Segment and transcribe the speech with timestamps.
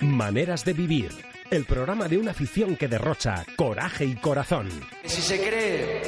[0.00, 1.10] Maneras de vivir.
[1.50, 4.68] El programa de una afición que derrocha coraje y corazón.
[5.04, 6.02] Si se cree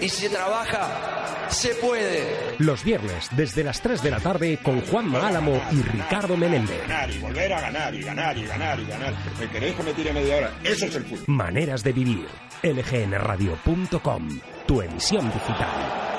[0.00, 2.26] y si se trabaja, se puede.
[2.58, 6.80] Los viernes, desde las 3 de la tarde, con Juan Álamo y Ricardo Menéndez.
[6.88, 9.14] Ganar y volver a ganar y ganar y ganar y ganar.
[9.38, 10.52] ¿Me queréis que me tire media hora?
[10.64, 11.24] Eso es el fútbol.
[11.28, 12.26] Maneras de vivir.
[12.62, 14.40] lgnradio.com.
[14.66, 16.09] Tu emisión digital.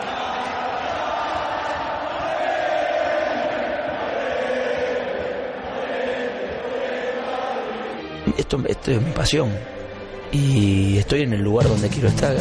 [8.51, 9.49] Esto, esto es mi pasión
[10.29, 12.35] y estoy en el lugar donde quiero estar.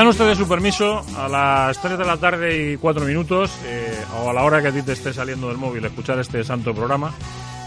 [0.00, 4.30] Dan ustedes su permiso, a las 3 de la tarde y 4 minutos, eh, o
[4.30, 7.12] a la hora que a ti te esté saliendo del móvil, escuchar este santo programa,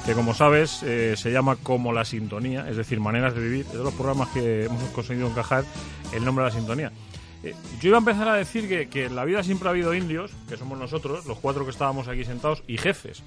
[0.04, 3.74] que como sabes eh, se llama Como la Sintonía, es decir, Maneras de Vivir, es
[3.74, 5.64] de los programas que hemos conseguido encajar
[6.12, 6.92] el nombre de la sintonía.
[7.44, 9.94] Eh, yo iba a empezar a decir que, que en la vida siempre ha habido
[9.94, 13.22] indios, que somos nosotros, los cuatro que estábamos aquí sentados, y jefes.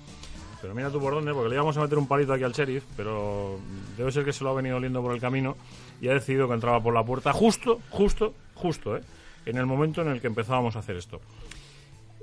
[0.61, 2.83] Pero mira tú por dónde, porque le íbamos a meter un palito aquí al sheriff,
[2.97, 3.61] pero
[3.97, 5.57] debe ser que se lo ha venido oliendo por el camino
[6.01, 9.03] y ha decidido que entraba por la puerta justo, justo, justo, ¿eh?
[9.45, 11.21] en el momento en el que empezábamos a hacer esto.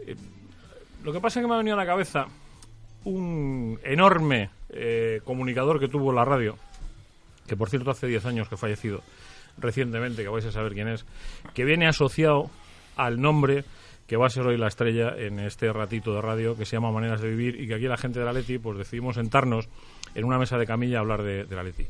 [0.05, 0.15] Eh,
[1.03, 2.27] lo que pasa es que me ha venido a la cabeza
[3.05, 6.57] un enorme eh, comunicador que tuvo la radio,
[7.47, 9.01] que por cierto hace 10 años que ha fallecido
[9.57, 11.05] recientemente, que vais a saber quién es,
[11.53, 12.49] que viene asociado
[12.95, 13.63] al nombre
[14.07, 16.91] que va a ser hoy la estrella en este ratito de radio que se llama
[16.91, 19.69] Maneras de Vivir y que aquí la gente de la Leti pues decidimos sentarnos
[20.13, 21.85] en una mesa de camilla a hablar de, la Leti.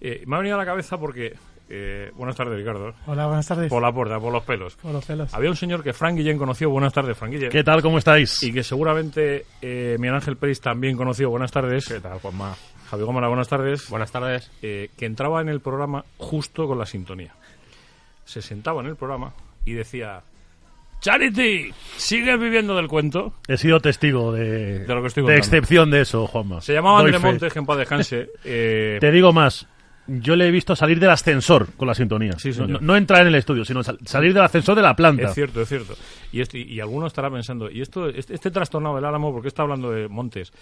[0.00, 1.34] Eh, me ha venido a la cabeza porque...
[1.68, 2.94] eh, buenas tardes, Ricardo.
[3.06, 3.68] Hola, buenas tardes.
[3.70, 4.76] Por la puerta, por los pelos.
[4.76, 5.32] Por los pelos.
[5.34, 6.70] Había un señor que Frank Guillén conoció.
[6.70, 7.50] Buenas tardes, Frank Guillén.
[7.50, 7.80] ¿Qué tal?
[7.82, 8.42] ¿Cómo estáis?
[8.42, 11.30] Y que seguramente eh, Miguel Ángel Pérez también conoció.
[11.30, 11.86] Buenas tardes.
[11.86, 12.54] ¿Qué tal, Juanma?
[12.90, 13.88] Javier Gómara, buenas tardes.
[13.88, 14.50] Buenas tardes.
[14.60, 17.34] Eh, que entraba en el programa justo con la sintonía.
[18.24, 19.32] Se sentaba en el programa
[19.64, 20.22] y decía...
[21.00, 23.32] Charity, ¿sigues viviendo del cuento?
[23.48, 26.60] He sido testigo de, De lo que estoy de excepción de eso, Juanma.
[26.60, 27.26] Se llamaba Doy André fe.
[27.26, 28.28] Montes, que en paz descanse.
[28.44, 29.66] Eh, Te digo más.
[30.08, 32.32] Yo le he visto salir del ascensor con la sintonía.
[32.38, 35.28] Sí, no, no- entrar en el estudio, sino sal- salir del ascensor de la planta.
[35.28, 35.94] Es cierto, es cierto.
[36.32, 39.48] Y, este, y alguno estará pensando, ¿y esto, este, este trastornado del Álamo, por qué
[39.48, 40.52] está hablando de Montes?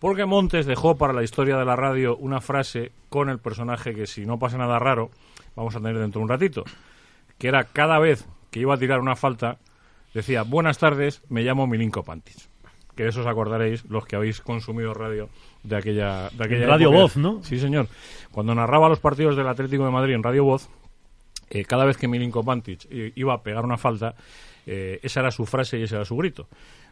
[0.00, 4.06] Porque Montes dejó para la historia de la radio una frase con el personaje que,
[4.06, 5.10] si no pasa nada raro,
[5.54, 6.64] vamos a tener dentro de un ratito.
[7.38, 9.58] Que era cada vez que iba a tirar una falta,
[10.12, 12.36] decía, buenas tardes, me llamo Milinko Pantic.
[12.98, 15.28] Que de eso os acordaréis los que habéis consumido radio
[15.62, 17.02] de aquella, de aquella Radio época.
[17.02, 17.44] Voz, ¿no?
[17.44, 17.86] Sí, señor.
[18.32, 20.68] Cuando narraba los partidos del Atlético de Madrid en Radio Voz,
[21.48, 24.16] eh, cada vez que Milinko Pantic iba a pegar una falta,
[24.66, 26.48] eh, esa era su frase y ese era su grito.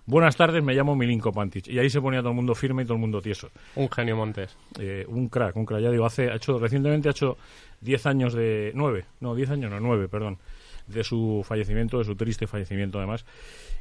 [0.07, 1.67] Buenas tardes, me llamo Milinko Pantic.
[1.67, 3.51] Y ahí se ponía todo el mundo firme y todo el mundo tieso.
[3.75, 4.57] Un genio Montes.
[4.79, 5.83] Eh, un crack, un crack.
[5.83, 7.37] Ya digo, hace, ha hecho, recientemente ha hecho
[7.81, 8.71] 10 años de...
[8.77, 10.39] 9, no, 10 años, no, 9, perdón.
[10.87, 13.25] De su fallecimiento, de su triste fallecimiento además.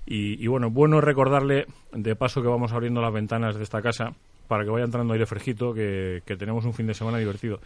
[0.05, 4.13] Y, y bueno, bueno recordarle, de paso que vamos abriendo las ventanas de esta casa,
[4.47, 7.59] para que vaya entrando aire fresquito, que, que tenemos un fin de semana divertido.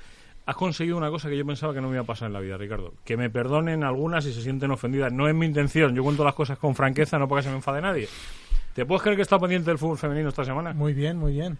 [0.46, 2.40] Has conseguido una cosa que yo pensaba que no me iba a pasar en la
[2.40, 2.94] vida, Ricardo.
[3.06, 5.14] Que me perdonen algunas si se sienten ofendidas.
[5.14, 5.94] No es mi intención.
[5.94, 8.08] Yo cuento las cosas con franqueza, no porque se me enfade nadie.
[8.74, 10.74] ¿Te puedes creer que está pendiente del fútbol femenino esta semana?
[10.74, 11.58] Muy bien, muy bien.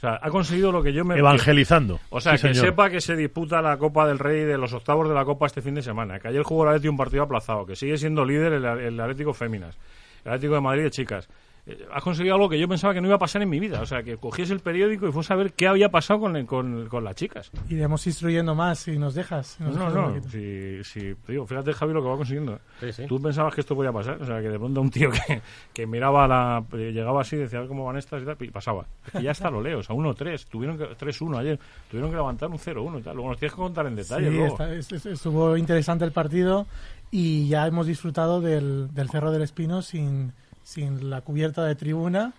[0.00, 1.18] O sea, ha conseguido lo que yo me...
[1.18, 2.00] Evangelizando.
[2.08, 2.68] O sea, Sí, que señor.
[2.70, 5.60] sepa que se disputa la Copa del Rey de los octavos de la Copa este
[5.60, 6.18] fin de semana.
[6.18, 7.66] Que ayer jugó el Atlético un partido aplazado.
[7.66, 9.76] Que sigue siendo líder el, el Atlético Féminas.
[10.24, 11.28] El Atlético de Madrid de chicas.
[11.66, 13.80] Eh, has conseguido algo que yo pensaba que no iba a pasar en mi vida.
[13.82, 16.88] O sea, que cogiese el periódico y fuese a ver qué había pasado con, con,
[16.88, 17.50] con las chicas.
[17.68, 19.46] Iremos instruyendo más si nos dejas.
[19.58, 20.28] si nos No, no, poquito.
[20.30, 22.54] si, si, te digo, fíjate Javi lo que va consiguiendo.
[22.54, 22.58] ¿eh?
[22.80, 23.06] Sí, sí.
[23.06, 25.40] Tú pensabas que esto podía pasar, o sea, que de pronto un tío que,
[25.72, 28.50] que miraba la, eh, llegaba así, decía a ver cómo van estas y tal, y
[28.50, 28.86] pasaba.
[29.12, 31.58] Que ya está lo leo, o sea, 1-3, tuvieron que, 3-1 ayer,
[31.90, 33.14] tuvieron que levantar un 0-1 y tal.
[33.16, 34.52] Luego nos tienes que contar en detalle Sí, luego.
[34.54, 36.66] está- es- es- estuvo interesante el partido
[37.10, 40.32] y ya hemos disfrutado del, del Cerro del Espino sin,
[40.70, 42.32] sin la cubierta de tribuna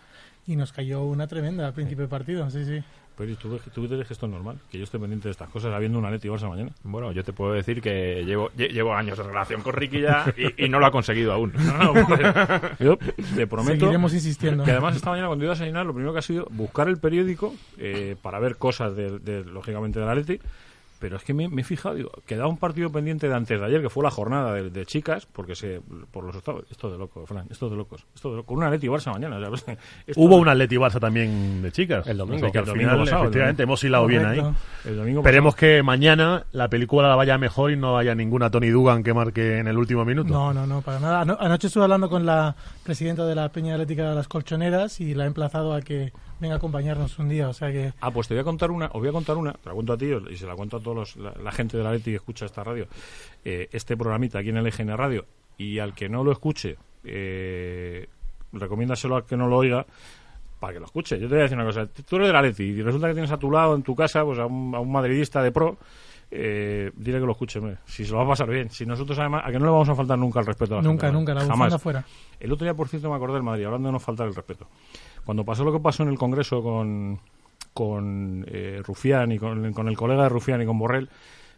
[0.47, 2.49] y nos cayó una tremenda al principio del partido.
[2.49, 2.81] Sí, sí.
[3.17, 4.57] Pero ¿y tú, tú crees que esto es normal?
[4.71, 6.71] Que yo esté pendiente de estas cosas habiendo una Leti Barça mañana.
[6.81, 10.33] Bueno, yo te puedo decir que llevo, lle- llevo años de relación con Ricky ya
[10.57, 11.51] y, y no lo ha conseguido aún.
[11.53, 12.21] No, no, pues,
[12.79, 12.97] yo
[13.35, 14.63] te prometo Seguiremos insistiendo.
[14.63, 16.97] que además esta mañana cuando iba a desayunar lo primero que ha sido buscar el
[16.97, 20.39] periódico eh, para ver cosas de, de, lógicamente de la Leti
[21.01, 23.65] pero es que me, me he fijado, digo, quedaba un partido pendiente de antes de
[23.65, 25.81] ayer, que fue la jornada de, de chicas, porque se
[26.11, 28.69] por los estados, esto de locos, Fran, esto de locos, esto de locos, con una
[28.69, 29.73] Leti Barça mañana, o sea,
[30.07, 32.07] esto Hubo de- un Atleti Barça también de chicas.
[32.07, 33.71] El domingo, Así que el al domingo final, pasado, el efectivamente, domingo.
[33.73, 34.39] hemos hilado bien ahí.
[34.39, 34.89] Correcto.
[34.89, 38.69] el domingo Esperemos que mañana la película la vaya mejor y no haya ninguna Tony
[38.69, 40.31] Dugan que marque en el último minuto.
[40.31, 41.21] No, no, no, para nada.
[41.21, 45.13] Ano- anoche estuve hablando con la presidenta de la Peña Atlética de las Colchoneras y
[45.15, 47.47] la he emplazado a que venga a acompañarnos un día.
[47.49, 49.53] O sea que Ah, pues te voy a contar una, os voy a contar una,
[49.53, 51.77] te la cuento a ti y se la cuento a todos los- la, la gente
[51.77, 52.87] de la Leti que escucha esta radio,
[53.45, 55.25] eh, este programita aquí en el EGN Radio,
[55.57, 58.07] y al que no lo escuche, eh,
[58.53, 59.85] recomiéndaselo al que no lo oiga,
[60.59, 61.15] para que lo escuche.
[61.19, 63.13] Yo te voy a decir una cosa, tú eres de la Leti y resulta que
[63.13, 65.77] tienes a tu lado en tu casa pues a un, a un madridista de pro,
[66.29, 67.77] eh, dile que lo escuche, hombre.
[67.85, 68.69] si se lo va a pasar bien.
[68.69, 70.83] Si nosotros además, a que no le vamos a faltar nunca el respeto a la
[70.83, 71.57] nunca, gente, nunca, la Jamás.
[71.57, 72.05] bufanda fuera.
[72.39, 74.67] El otro día, por cierto, me acordé del Madrid, hablando de no faltar el respeto.
[75.25, 77.19] Cuando pasó lo que pasó en el Congreso con,
[77.73, 81.09] con eh, Rufián y con, con el colega de Rufián y con Borrell,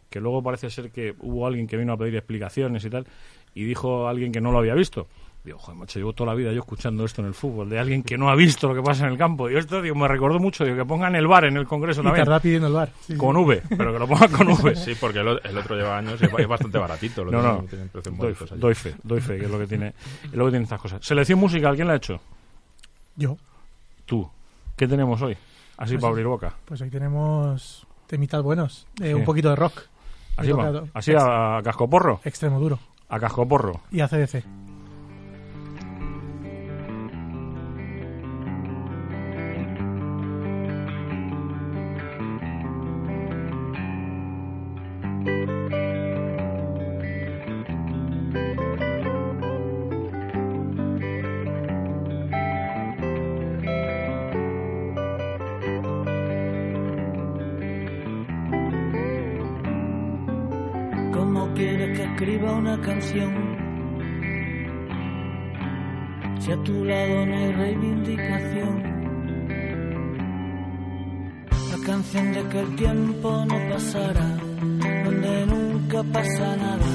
[0.10, 3.08] que luego parece ser que hubo alguien que vino a pedir explicaciones y tal,
[3.56, 5.08] y dijo alguien que no lo había visto.
[5.44, 8.02] Digo, joder, macho, llevo toda la vida yo escuchando esto en el fútbol, de alguien
[8.02, 9.50] que no ha visto lo que pasa en el campo.
[9.50, 12.06] Y esto, digo, me recordó mucho, digo, que pongan el bar en el Congreso Y
[12.06, 12.24] también.
[12.24, 12.92] tardar pidiendo el bar.
[13.02, 13.18] Sí, sí.
[13.18, 14.74] Con V, pero que lo pongan con V.
[14.76, 17.26] Sí, porque el, el otro lleva años y es, bastante baratito.
[17.26, 19.88] Lo No, no, tienen doy, doy fe, doy fe, que es lo que tiene,
[20.24, 21.06] es lo que tiene estas cosas.
[21.06, 22.22] Selección musical, ¿quién la ha hecho?
[23.18, 23.36] Yo.
[24.06, 24.30] Tú.
[24.78, 25.36] ¿Qué tenemos hoy?
[25.78, 26.56] Así Pues para abrir boca.
[26.66, 28.88] Pues hoy tenemos temitas buenos.
[29.02, 29.14] Eh, Sí.
[29.14, 29.82] Un poquito de rock.
[30.38, 30.84] Así va.
[30.94, 32.20] Así a, a cascoporro.
[32.24, 32.80] Extremo duro.
[33.10, 33.82] A cascoporro.
[33.92, 34.44] Y ACDC.
[34.44, 34.63] ¿Cómo
[71.86, 74.30] canción de que el tiempo no pasará,
[75.04, 76.86] donde nunca pasa nada.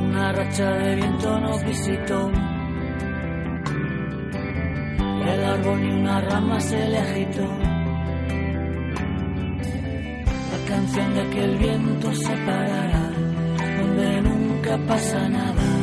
[0.00, 2.30] Una racha de viento nos visitó.
[4.98, 7.48] Y el árbol ni una rama se le agitó.
[10.52, 13.10] La canción de que el viento se parará,
[13.78, 15.75] donde nunca pasa nada.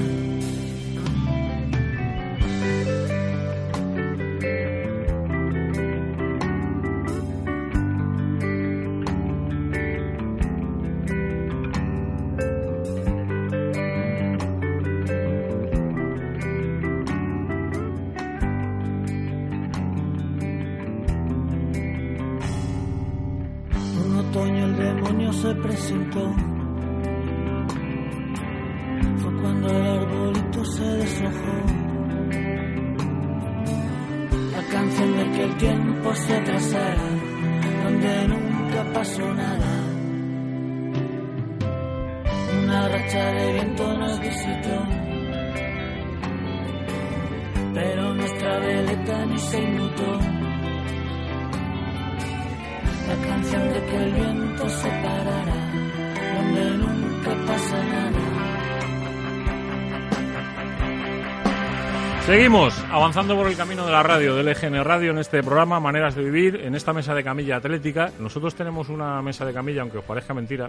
[62.34, 66.16] Seguimos avanzando por el camino de la radio, del EGN Radio, en este programa Maneras
[66.16, 68.12] de Vivir, en esta mesa de camilla atlética.
[68.20, 70.68] Nosotros tenemos una mesa de camilla, aunque os parezca mentira,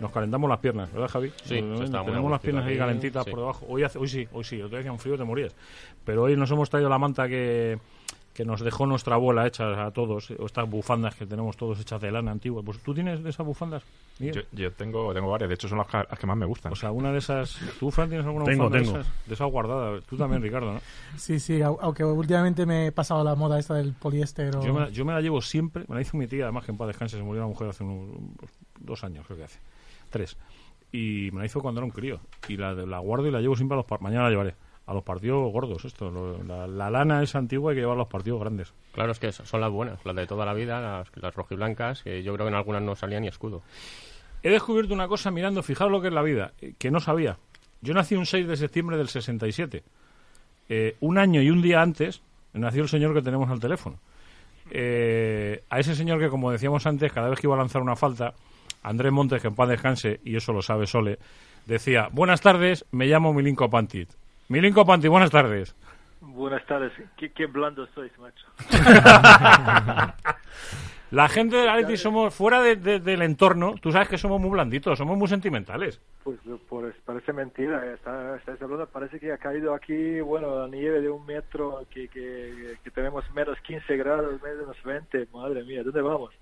[0.00, 1.30] nos calentamos las piernas, ¿verdad, Javi?
[1.44, 3.30] Sí, tenemos las piernas ahí calentitas sí.
[3.30, 3.64] por debajo.
[3.68, 5.54] Hoy, hace, hoy sí, hoy sí, otro día hacía un frío te morías.
[6.04, 7.78] Pero hoy nos hemos traído la manta que,
[8.34, 12.00] que nos dejó nuestra abuela hecha a todos, o estas bufandas que tenemos todos hechas
[12.00, 12.62] de lana antigua.
[12.64, 13.84] Pues tú tienes de esas bufandas?
[14.18, 16.72] Yo, yo tengo, tengo varias, de hecho son las que, las que más me gustan.
[16.72, 17.56] O sea, una de esas.
[17.78, 18.98] ¿Tú, Fran, tienes alguna Tengo, bufanda tengo.
[18.98, 20.04] De, esas, de esas guardadas?
[20.04, 20.80] Tú también, Ricardo, ¿no?
[21.16, 24.56] Sí, sí, au- aunque últimamente me he pasado la moda esta del poliéster.
[24.56, 24.62] O...
[24.66, 26.76] Yo me, yo me la llevo siempre, me la hizo mi tía, además que en
[26.78, 28.16] paz descanse, se murió una mujer hace unos
[28.80, 29.60] dos años, creo que hace,
[30.10, 30.36] tres.
[30.90, 32.20] Y me la hizo cuando era un crío.
[32.48, 34.54] Y la, la guardo y la llevo siempre a los par- mañana la llevaré.
[34.86, 36.10] A los partidos gordos, esto.
[36.10, 38.74] lo- la, la lana es antigua, hay que llevar a los partidos grandes.
[38.92, 42.22] Claro, es que son las buenas, las de toda la vida, las, las rojiblancas, que
[42.22, 43.62] yo creo que en algunas no salía ni escudo.
[44.42, 47.38] He descubierto una cosa mirando, fijaos lo que es la vida, eh, que no sabía.
[47.80, 49.82] Yo nací un 6 de septiembre del 67.
[50.68, 52.20] Eh, un año y un día antes
[52.52, 53.98] nació el señor que tenemos al teléfono.
[54.70, 57.96] eh, a ese señor que, como decíamos antes, cada vez que iba a lanzar una
[57.96, 58.34] falta,
[58.82, 61.18] Andrés Montes, que en paz descanse, y eso lo sabe Sole,
[61.66, 64.08] decía, buenas tardes, me llamo Milinko Pantit.
[64.48, 65.74] Milinko Pantit, buenas tardes.
[66.20, 66.92] Buenas tardes.
[67.16, 68.46] Qué, qué blando sois, macho.
[71.10, 74.50] La gente del Atleti somos, fuera de- de- del entorno, tú sabes que somos muy
[74.50, 76.00] blanditos, somos muy sentimentales.
[76.24, 77.86] Pues, pues parece mentira.
[77.94, 82.08] Está, estáis hablando, parece que ha caído aquí, bueno, la nieve de un metro, que,
[82.08, 85.28] que, que tenemos menos 15 grados, menos 20.
[85.32, 86.34] Madre mía, ¿dónde vamos?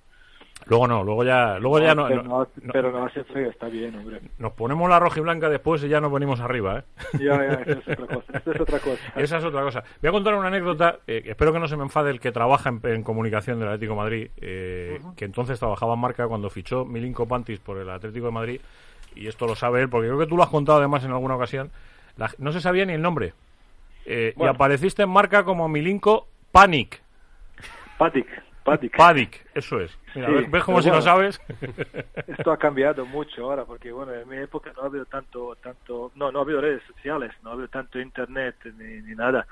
[0.66, 3.66] Luego no, luego ya, luego ya no, pero, no- no, pero no hace frío, está
[3.68, 4.20] bien, hombre.
[4.38, 6.82] nos ponemos la roja y blanca después y ya nos venimos arriba, ¿eh?
[7.18, 8.32] Ya, ya, eso es otra cosa.
[8.38, 9.02] Eso es otra cosa.
[9.16, 9.84] Esa es otra cosa.
[10.00, 10.98] Voy a contar una anécdota.
[11.06, 13.92] eh, espero que no se me enfade el que trabaja en, en comunicación del Atlético
[13.94, 18.26] de Madrid, eh, que entonces trabajaba en marca cuando fichó Milinko Pantis por el Atlético
[18.26, 18.60] de Madrid.
[19.14, 21.36] Y esto lo sabe él, porque creo que tú lo has contado además en alguna
[21.36, 21.70] ocasión.
[22.16, 23.34] La- no se sabía ni el nombre.
[24.06, 24.52] Eh, Bueno.
[24.52, 27.02] Y apareciste en marca como Milinko Panic.
[27.98, 28.26] Patic,
[28.64, 28.96] Patic.
[28.96, 29.98] Padic, eso es.
[30.14, 31.02] Mira, Sí, ¿ves, cómo si lo bueno.
[31.02, 31.40] sabes?
[32.26, 36.12] Esto ha cambiado mucho ahora, porque bueno, en mi época no ha habido tanto, tanto,
[36.14, 39.46] no, no ha habido redes sociales, no ha habido tanto internet ni, ni nada.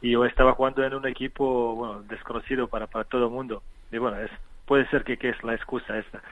[0.00, 3.62] Y yo estaba jugando en un equipo, bueno, desconocido para, para todo el mundo.
[3.90, 4.30] Y bueno, es,
[4.66, 6.22] puede ser que, que es la excusa esta.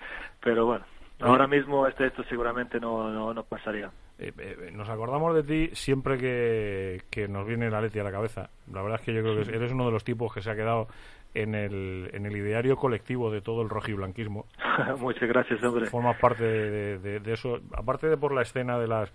[0.40, 0.84] Pero bueno,
[1.20, 3.90] ahora mismo esto, esto seguramente no, no, no pasaría.
[4.18, 8.12] Eh, eh, nos acordamos de ti siempre que, que nos viene la Leti a la
[8.12, 8.48] cabeza.
[8.72, 10.54] La verdad es que yo creo que eres uno de los tipos que se ha
[10.56, 10.88] quedado
[11.35, 14.47] en el, en el ideario colectivo de todo el rojiblanquismo.
[14.99, 15.87] Muchas gracias, hombre.
[15.87, 19.12] Formas parte de, de- de eso, aparte de por la escena de las...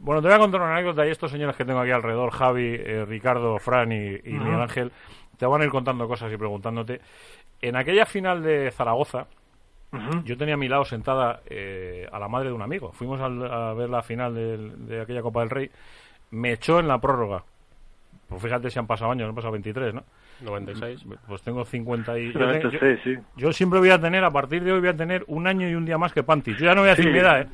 [0.00, 2.74] Bueno, te voy a contar una anécdota y estos señores que tengo aquí alrededor, Javi,
[2.78, 4.18] eh, Ricardo, Fran y.
[4.24, 4.92] Miguel Ángel,
[5.36, 7.00] te van a ir contando cosas y preguntándote.
[7.60, 9.26] En aquella final de Zaragoza,
[10.24, 12.90] yo tenía a mi lado sentada eh, a la madre de un amigo.
[12.92, 15.70] Fuimos al- a ver la final del- de, aquella Copa del Rey.
[16.30, 17.44] Me echó en la prórroga.
[18.30, 20.04] Pues fíjate si han pasado años, han pasado 23, ¿no?
[20.40, 21.04] 96.
[21.26, 22.32] Pues tengo 50 y...
[22.32, 23.18] yo, 96, yo- sí.
[23.36, 25.74] yo siempre voy a tener, a partir de hoy voy a tener un año y
[25.74, 26.52] un día más que Panti.
[26.54, 27.12] Yo ya no voy a decir Sí.
[27.12, 27.48] mi edad, ¿eh?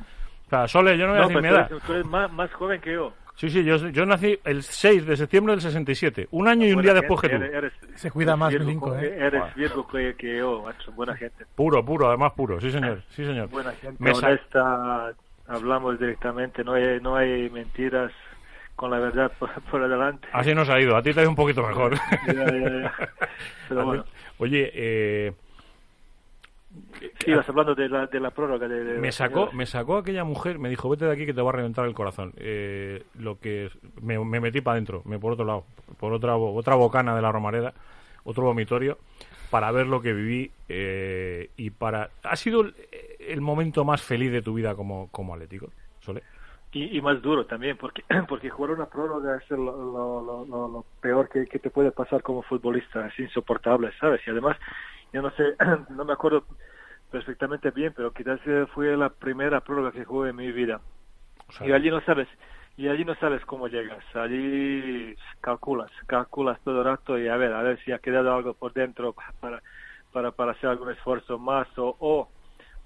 [0.47, 1.67] O sea, Sole, yo no voy a No, decir mi tú edad.
[1.71, 3.13] eres, tú eres más, más joven que yo.
[3.35, 6.27] Sí, sí, yo, yo nací el 6 de septiembre del 67.
[6.31, 7.55] Un año y un día después que gente, tú.
[7.57, 9.15] eres- Se cuida más Milinko, ¿eh?
[9.17, 9.55] Eres.
[9.55, 10.91] Virgo que, que yo, macho.
[10.91, 11.45] Buena gente.
[11.55, 12.59] Puro, puro, además puro.
[12.59, 13.01] Sí, señor.
[13.11, 13.47] Sí, señor.
[13.49, 15.13] Buena gente, honesta,
[15.47, 18.11] hablamos directamente, no hay, no hay mentiras
[18.79, 20.25] con la verdad por, por adelante.
[20.31, 20.95] Así nos ha ido.
[20.95, 21.95] A ti te ha ido un poquito mejor.
[22.27, 22.45] Ya, ya,
[22.81, 22.93] ya.
[23.67, 24.05] Pero A ti- bueno.
[24.37, 25.33] Oye, eh,
[27.19, 28.67] Sí, ibas hablando de la, de la prórroga.
[28.69, 31.41] De, de- me sacó, me sacó aquella mujer, me dijo, vete de aquí que te
[31.41, 32.31] va a reventar el corazón.
[32.37, 33.69] Eh, lo que
[34.01, 35.65] me, me metí para adentro, me por otro lado,
[35.99, 37.73] por otra otra bocana de la Romareda,
[38.23, 38.97] otro vomitorio,
[39.49, 42.11] para ver lo que viví eh, y para...
[42.23, 42.75] ¿Ha sido el,
[43.19, 45.69] el momento más feliz de tu vida como, como atlético,
[45.99, 46.23] Sole?
[46.71, 50.67] Y, y más duro también, porque porque jugar una prórroga es lo, lo, lo, lo-
[50.69, 54.21] lo peor que, que te puede pasar como futbolista, es insoportable, ¿sabes?
[54.27, 54.57] Y además,
[55.13, 55.55] yo no sé,
[55.91, 56.45] no me acuerdo
[57.09, 60.81] perfectamente bien, pero quizás eh, fue la primera prórroga que jugué en mi vida.
[61.59, 62.27] y allí no sabes,
[62.77, 67.53] y allí no sabes cómo llegas, allí calculas, calculas todo el rato y a ver,
[67.53, 69.61] a ver si ha quedado algo por dentro para,
[70.11, 72.31] para, para hacer algún esfuerzo más o, o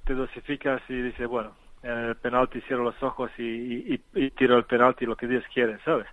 [0.05, 4.31] te dosificas y dices, bueno, en el penalti cierro los ojos y, y, y- y
[4.31, 6.07] tiro el penalti lo que Dios quiere, ¿sabes?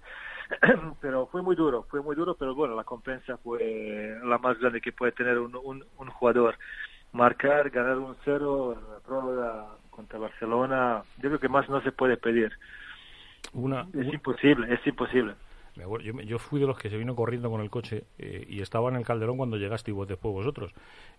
[1.00, 4.80] pero fue muy duro, fue muy duro, pero bueno, la compensa fue la más grande
[4.80, 6.56] que puede tener un, un, un jugador.
[7.12, 11.90] Marcar, ganar un cero en la prórroga contra Barcelona, yo creo que más no se
[11.92, 12.52] puede pedir.
[13.52, 15.34] Una, Es imposible, es imposible.
[15.76, 18.90] Yo, yo fui de los que se vino corriendo con el coche eh, y estaba
[18.90, 20.72] en el Calderón cuando llegaste y vos después vosotros.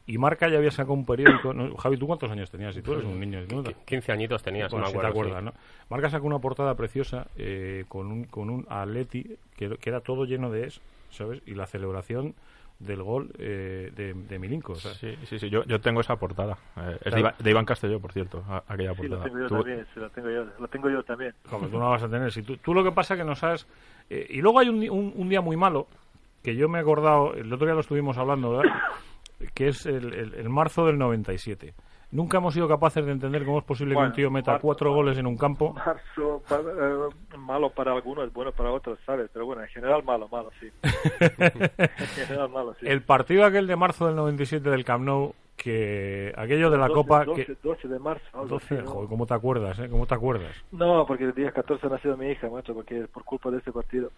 [0.05, 1.53] Y Marca ya había sacado un periódico.
[1.53, 1.75] ¿no?
[1.77, 2.75] Javi, ¿tú cuántos años tenías?
[2.75, 3.41] Si tú eres un niño.
[3.49, 3.63] ¿no?
[3.63, 5.45] 15 añitos tenía, si Bueno, me si te acuerdas, sí.
[5.45, 5.53] ¿no?
[5.89, 10.25] Marca sacó una portada preciosa eh, con, un, con un Atleti que, que era todo
[10.25, 10.81] lleno de es,
[11.11, 11.41] ¿sabes?
[11.45, 12.35] Y la celebración
[12.81, 14.75] del gol eh, de, de Milinko.
[14.75, 16.57] Sí, sí, sí, yo, yo tengo esa portada.
[16.77, 19.23] Eh, es de, Iva- de Iván Castelló, por cierto, a- aquella Sí, lo portada.
[19.23, 21.33] tengo yo Tú- también, sí, lo tengo yo, lo tengo yo también.
[21.49, 22.31] Como tú no la vas a tener.
[22.31, 23.67] Si tú, tú lo que pasa que no sabes.
[24.09, 25.87] eh, y luego hay un, un día muy malo
[26.43, 28.73] que yo me he acordado, el otro día lo estuvimos hablando, ¿verdad?
[29.53, 31.73] que es el, el- el marzo del 97.
[32.11, 34.67] Nunca hemos sido capaces de entender cómo es posible que Bueno, un tío meta marzo,
[34.67, 35.73] cuatro goles en un campo.
[35.73, 39.29] Marzo, pa- eh, malo para algunos, bueno para otros, ¿sabes?
[39.31, 40.69] Pero bueno, en general malo, malo, sí.
[41.39, 42.85] en general malo, sí.
[42.87, 46.93] El partido aquel de marzo del 97 del Camp Nou, que aquello de la 12,
[46.95, 47.23] Copa...
[47.25, 48.25] 12, que, 12 de marzo.
[48.33, 48.89] algo 12, así, ¿no?
[48.91, 49.87] joder, ¿cómo te acuerdas, eh?
[49.89, 50.51] ¿Cómo te acuerdas?
[50.71, 53.71] No, porque el día 14 ha nacido mi hija, macho, porque por culpa de este
[53.71, 54.11] partido.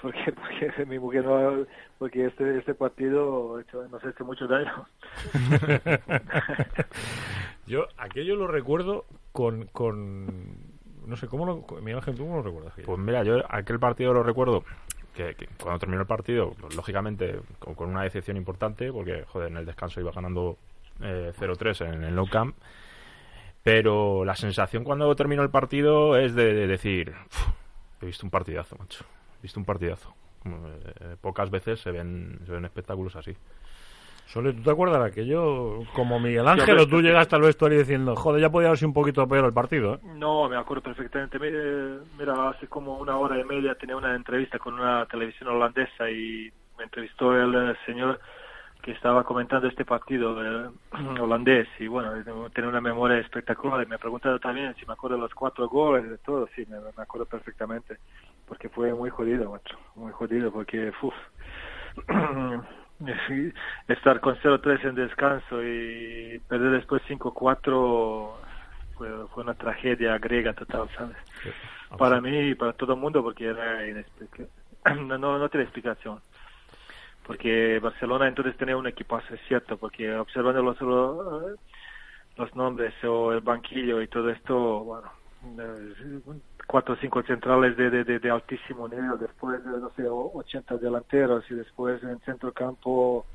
[0.00, 1.66] Porque, porque mi mujer no,
[1.98, 4.86] porque este, este partido ha hecho, nos ha hecho mucho daño.
[7.66, 9.66] Yo aquello lo recuerdo con...
[9.66, 10.26] con
[11.06, 11.64] no sé, ¿cómo lo...
[11.80, 12.74] Miguel Ángel, ¿tú cómo lo recuerdas?
[12.84, 14.62] Pues mira, yo aquel partido lo recuerdo
[15.14, 19.50] que, que cuando terminó el partido, pues, lógicamente con, con una decepción importante, porque joder,
[19.50, 20.58] en el descanso iba ganando
[21.00, 22.54] eh, 0-3 en el No Camp.
[23.62, 27.48] Pero la sensación cuando terminó el partido es de, de decir, "Uf,
[28.02, 29.04] he visto un partidazo, macho.
[29.42, 30.14] Visto un partidazo.
[30.42, 33.36] Como, eh, pocas veces se ven, se ven espectáculos así.
[34.26, 35.84] Sole, ¿tú te acuerdas de aquello?
[35.94, 38.94] Como Miguel Ángel, o tú llegaste al vestuario diciendo, joder, ya podía haber sido un
[38.94, 39.98] poquito peor el partido, ¿eh?
[40.16, 41.38] No, me acuerdo perfectamente.
[41.38, 45.48] Mi- eh, Mira, hace como una hora y media tenía una entrevista con una televisión
[45.48, 48.20] holandesa y me entrevistó el, señor
[48.88, 50.70] que estaba comentando este partido eh,
[51.20, 52.10] holandés y bueno,
[52.54, 55.68] tiene una memoria espectacular y me ha preguntado también si me acuerdo de los cuatro
[55.68, 57.98] goles de todo, sí, me, me acuerdo perfectamente
[58.46, 61.14] porque fue muy jodido, macho, muy jodido porque, uf,
[63.88, 68.30] estar con 0-3 en descanso y perder después 5-4
[68.94, 71.16] fue, fue una tragedia griega total, ¿sabes?
[71.98, 73.82] Para mí y para todo el mundo porque era
[74.96, 76.20] no, no tiene explicación.
[77.28, 80.80] Porque Barcelona entonces tenía un equipazo, es cierto, porque observando los,
[82.56, 85.12] nombres o el banquillo y todo esto, bueno,
[85.60, 86.20] eh,
[86.66, 91.44] cuatro o cinco centrales de, de, de, altísimo nivel, después, no sé, o- 80 delanteros
[91.50, 93.26] y después en centro campo,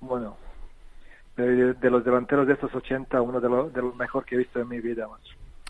[0.00, 0.38] bueno,
[1.36, 4.38] de, de los delanteros de estos 80, uno de los de los mejor que he
[4.38, 5.06] visto en mi vida,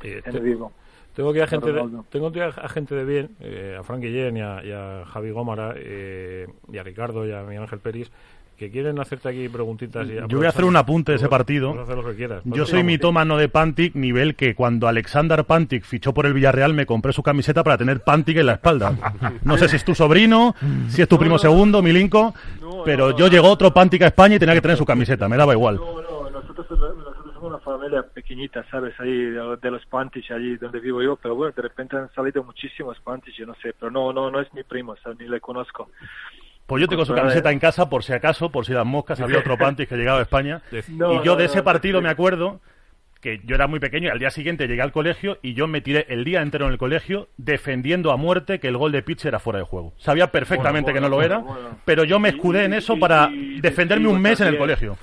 [0.05, 0.73] Eh, en te- vivo.
[1.19, 4.01] Tengo aquí a gente de, tengo aquí a, a gente de bien, eh, a Frank
[4.03, 7.81] Guillén y a, y a Javi Gómara eh, y a Ricardo y a Miguel Ángel
[7.81, 8.09] Peris
[8.57, 10.07] que quieren hacerte aquí preguntitas.
[10.09, 11.73] Y Yo voy a hacer un apunte de ese partido.
[11.73, 12.43] puedes hacer lo que quieras.
[12.45, 16.87] Yo soy mitómano de Pantic, nivel que cuando Alexander Pantic fichó por el Villarreal me
[16.87, 18.95] compré su camiseta para tener Pantic en la espalda.
[19.43, 20.55] No sé si es tu sobrino,
[20.89, 22.33] si es tu primo segundo, Milinko,
[22.85, 25.53] pero yo llegó otro Pantic a España y tenía que tener su camiseta, me daba
[25.53, 25.77] igual.
[25.77, 26.67] No, no, nosotros
[27.39, 28.99] somos una familia pequeñita, ¿sabes?
[28.99, 32.43] Ahí de, de los Pantich, allí donde vivo yo, pero bueno, de repente han salido
[32.45, 35.29] muchísimos Pantich, yo no sé, pero no, no, no es mi primo, o sea, ni
[35.29, 35.91] le conozco.
[36.67, 39.39] Pues yo tengo su camiseta en casa por si acaso, por si las moscas, había
[39.39, 40.61] otro Pantic que llegaba a España.
[40.89, 42.61] No, y yo de ese partido me acuerdo
[43.21, 45.81] que yo era muy pequeño y al día siguiente llegué al colegio y yo me
[45.81, 49.25] tiré el día entero en el colegio defendiendo a muerte que el gol de Pitch
[49.25, 49.93] era fuera de juego.
[49.97, 51.79] Sabía perfectamente Bueno, que no lo bueno, era, bueno.
[51.85, 53.29] pero yo me escudé en eso para
[53.61, 54.97] defenderme un mes en el colegio.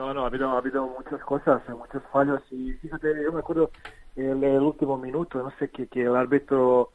[0.00, 3.70] No, no, ha habido, ha habido muchas cosas, muchos fallos y fíjate, yo me acuerdo
[4.16, 6.92] el, el último minuto, no sé, que, que el árbitro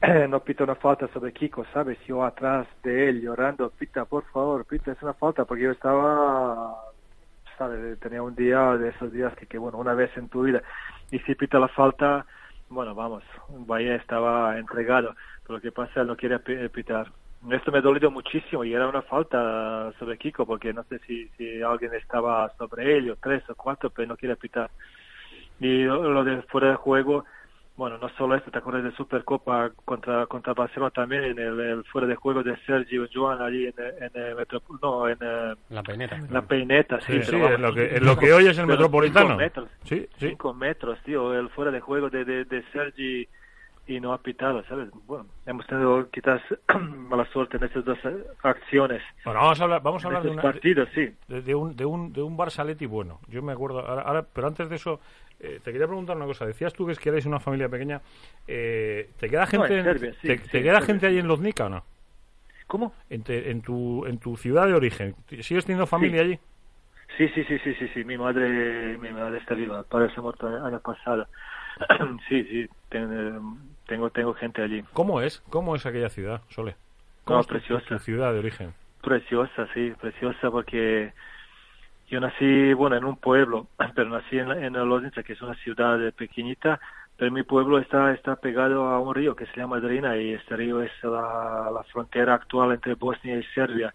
[0.28, 1.98] no pita una falta sobre Kiko, ¿sabes?
[2.06, 6.76] Yo atrás de él llorando, pita, por favor, pita, es una falta, porque yo estaba,
[7.58, 7.98] ¿sabes?
[8.00, 10.62] Tenía un día de esos días que, bueno, una vez en tu vida,
[11.10, 12.26] y si pita la falta,
[12.68, 17.12] bueno, vamos, Bahía estaba entregado, pero lo que pasa, no quiere pi- pitar.
[17.50, 21.26] Esto me ha dolido muchísimo y era una falta sobre Kiko, porque no sé si,
[21.38, 24.70] si alguien estaba sobre él, o tres o cuatro, pero no quiere pitar.
[25.58, 27.24] Y lo de fuera de juego,
[27.76, 31.84] bueno, no solo esto, te acuerdas de Supercopa contra contra Barcelona también, en el, el
[31.84, 35.54] fuera de juego de Sergio Joan allí en, el- en el Metro- no, en eh,
[35.70, 36.20] La peineta.
[36.28, 38.58] la peineta, sí, Sí, pero sí, vamos, en lo que- en lo que hoy es
[38.58, 39.28] el Metropolitano.
[39.28, 40.28] Cinco metros, Sí, sí.
[40.28, 43.26] cinco metros, tío, el fuera de juego de, de, de Sergi
[43.90, 44.88] y no ha pitado, ¿sabes?
[45.06, 46.40] Bueno, hemos tenido quizás
[46.80, 49.02] mala suerte en estas dos eh, acciones.
[49.24, 51.12] Bueno, vamos a hablar, vamos a hablar de, una, partidos, sí.
[51.26, 53.18] de, de un, de, un, de un Barça Atleti bueno.
[53.28, 55.00] Yo me acuerdo, ahora, ahora- pero antes de eso,
[55.40, 56.46] eh, te quería preguntar una cosa.
[56.46, 58.00] Decías tú que es que eres una familia pequeña.
[58.46, 61.18] Eh, ¿Te queda No, gente, en Serbia, sí, te, sí, te en queda gente allí
[61.18, 61.84] en Loznica o no?
[62.68, 62.92] ¿Cómo?
[63.10, 65.16] En, te- en, tu, en tu ciudad de origen.
[65.40, 66.38] ¿Sigues teniendo familia allí?
[67.18, 70.20] Sí, sí, sí, sí, sí, sí, mi madre, mi madre está viva, el padre se
[70.20, 71.26] ha muerto el año pasado.
[72.28, 73.58] sí, sí, ten-
[73.90, 74.84] tengo, tengo gente allí.
[74.92, 75.40] ¿Cómo es?
[75.50, 76.76] ¿Cómo es aquella ciudad, Sole?
[77.24, 77.84] ¿Cómo No, es preciosa.
[77.88, 78.72] tu ciudad de origen?
[79.02, 81.12] Preciosa, sí, preciosa porque
[82.08, 86.12] yo nací, bueno, en un pueblo, pero nací en, en que es una ciudad eh,
[86.12, 86.80] pequeñita,
[87.16, 90.56] pero mi pueblo está, está pegado a un río que se llama Drina y este
[90.56, 93.92] río es la, la frontera actual entre Bosnia y Serbia.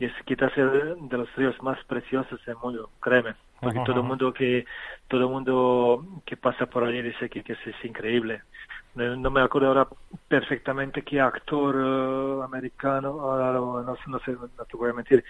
[0.00, 3.34] Y es quizás el de los ríos más preciosos del mundo, créeme.
[3.60, 4.64] Porque Ajá, todo el mundo que
[5.08, 8.42] todo el mundo que pasa por allí dice que, que es, es increíble.
[9.16, 9.88] No, me acuerdo ahora
[10.28, 15.24] perfectamente qué actor eh, americano, ahora no, no, no sé, no te voy a mentir,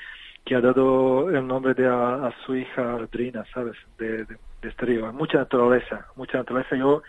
[0.45, 3.77] que ha dado el nombre de a, su hija Drina, ¿sabes?
[3.99, 5.13] De, de, este río.
[5.13, 6.77] Mucha naturaleza, mucha naturaleza.
[6.77, 7.03] Yo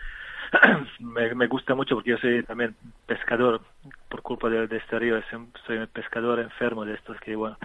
[1.00, 3.60] me, me gusta mucho porque yo soy también pescador
[4.08, 5.20] por culpa de, este río.
[5.66, 7.58] Soy un- pescador enfermo de estos que, bueno,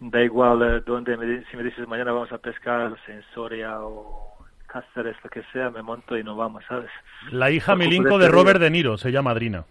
[0.00, 4.39] da igual eh, dónde, me, si me dices mañana vamos a pescar, en Soria o
[4.72, 6.90] Cáceres, lo que sea, me monto y no vamos, ¿sabes?
[7.32, 8.28] La hija Por culpa Milinko de.
[8.28, 9.64] Robert De Niro se llama Adrina.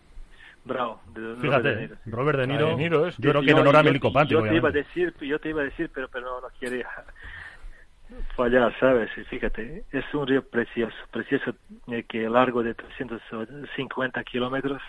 [0.65, 1.01] Bravo.
[1.13, 2.11] de- de Fíjate, Niro, sí.
[2.11, 3.17] Robert De Ah, Niro, De Niro es.
[3.17, 5.13] yo creo que Yo- en honor a yo- Milinko Pantic, yo te iba a decir,
[5.21, 6.87] yo te iba a decir, pero pero no, no quería
[8.35, 9.09] fallar, ¿sabes?
[9.17, 11.53] Y fíjate, es un río precioso, precioso,
[11.91, 14.81] eh, que largo de 350 kilómetros,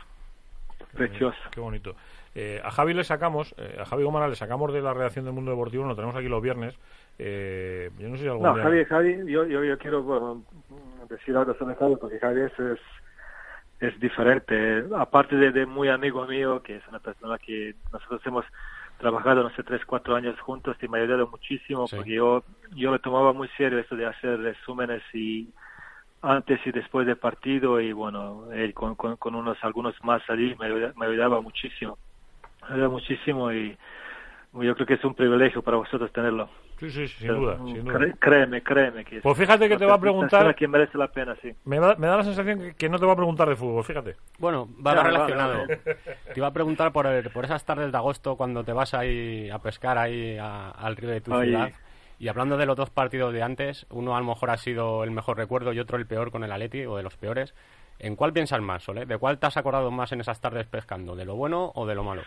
[0.92, 1.38] precioso.
[1.51, 1.94] Qué bonito.
[2.35, 5.35] Eh, a Javi le sacamos, eh, a Javi Gómara le sacamos de la redacción del
[5.35, 6.75] Mundo Deportivo, lo tenemos aquí los viernes.
[7.18, 10.44] Eh, yo no sé si algún No, día- Javi, Javi yo, yo, yo quiero bueno,
[11.09, 12.79] decir algo sobre Javi porque Javi es, es,
[13.81, 14.85] es diferente.
[14.96, 18.44] Aparte de, de muy amigo mío, que es una persona que nosotros hemos
[18.99, 22.44] trabajado, no sé, tres, cuatro años juntos y me ha ayudado muchísimo porque yo,
[22.75, 25.53] yo le tomaba muy serio esto de hacer resúmenes y
[26.23, 30.55] antes y después del partido y bueno, él con, con, con unos algunos más allí
[30.61, 31.99] me, me ayudaba muchísimo.
[32.68, 33.77] Me ayudaba muchísimo y
[34.52, 36.48] yo creo que es un privilegio para vosotros tenerlo.
[36.78, 37.98] Sí, sí, sin Pero, duda, mm, sin duda.
[37.98, 41.36] cré- Créeme, créeme que Pues fíjate que te va a preguntar- que merece la pena,
[41.42, 41.52] sí.
[41.64, 43.84] Me da, me da la sensación que, que no te va a preguntar de fútbol,
[43.84, 44.16] fíjate.
[44.38, 45.58] Bueno, va relacionado.
[45.60, 45.76] vale,
[46.32, 49.50] Te iba a preguntar por, el- por esas tardes de agosto cuando te vas ahí
[49.50, 51.48] a pescar ahí a- al río de tu Ay.
[51.50, 51.70] ciudad.
[52.18, 55.10] Y hablando de los dos partidos de antes, uno a lo mejor ha sido el
[55.10, 57.54] mejor recuerdo y otro el peor con el Atleti o de los peores.
[57.98, 59.04] ¿En cuál piensas más, Sole?
[59.06, 61.14] ¿De cuál te has acordado más en esas tardes pescando?
[61.16, 62.22] ¿De lo bueno o de lo malo?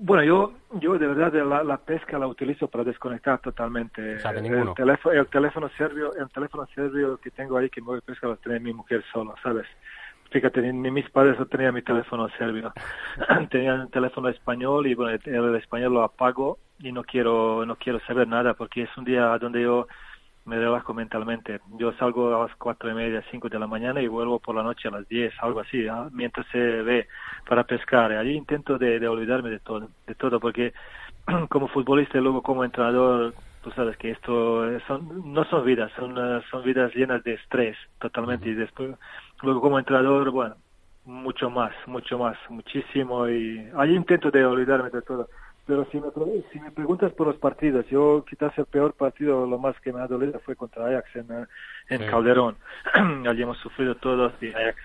[0.00, 4.14] Bueno, yo, yo de verdad la, la pesca la utilizo para desconectar totalmente.
[4.14, 4.68] O sea, de.
[4.68, 8.36] El teléfono, el teléfono serbio, el teléfono serbio que tengo ahí que a pesca lo
[8.36, 9.66] tiene mi mujer solo, ¿sabes?
[10.30, 12.72] Fíjate, ni, ni mis padres no tenían mi teléfono serbio.
[13.50, 17.74] tenían un teléfono español y bueno, el, el español lo apago y no quiero, no
[17.74, 19.88] quiero saber nada porque es un día donde yo
[20.48, 21.60] me relajo mentalmente.
[21.78, 24.62] Yo salgo a las cuatro y media, cinco de la mañana y vuelvo por la
[24.62, 26.08] noche a las diez, algo así, ¿ah?
[26.10, 27.06] mientras se ve
[27.46, 28.12] para pescar.
[28.12, 30.72] Allí intento de, de olvidarme de todo, de todo, porque
[31.50, 35.92] como futbolista y luego como entrenador, tú sabes que esto eh, son, no son vidas,
[35.96, 38.48] son, eh, son vidas llenas de estrés totalmente.
[38.48, 38.96] Y después,
[39.42, 40.56] luego como entrenador, bueno,
[41.04, 43.28] mucho más, mucho más, muchísimo.
[43.28, 45.28] Y allí intento de olvidarme de todo.
[45.68, 46.08] Pero si me,
[46.50, 50.00] si me preguntas por los partidos, yo quizás el peor partido, lo más que me
[50.00, 51.46] ha dolido fue contra Ajax en, eh,
[51.90, 52.06] en Sí.
[52.06, 52.56] Calderón.
[53.28, 54.78] Allí hemos sufrido todos y Ajax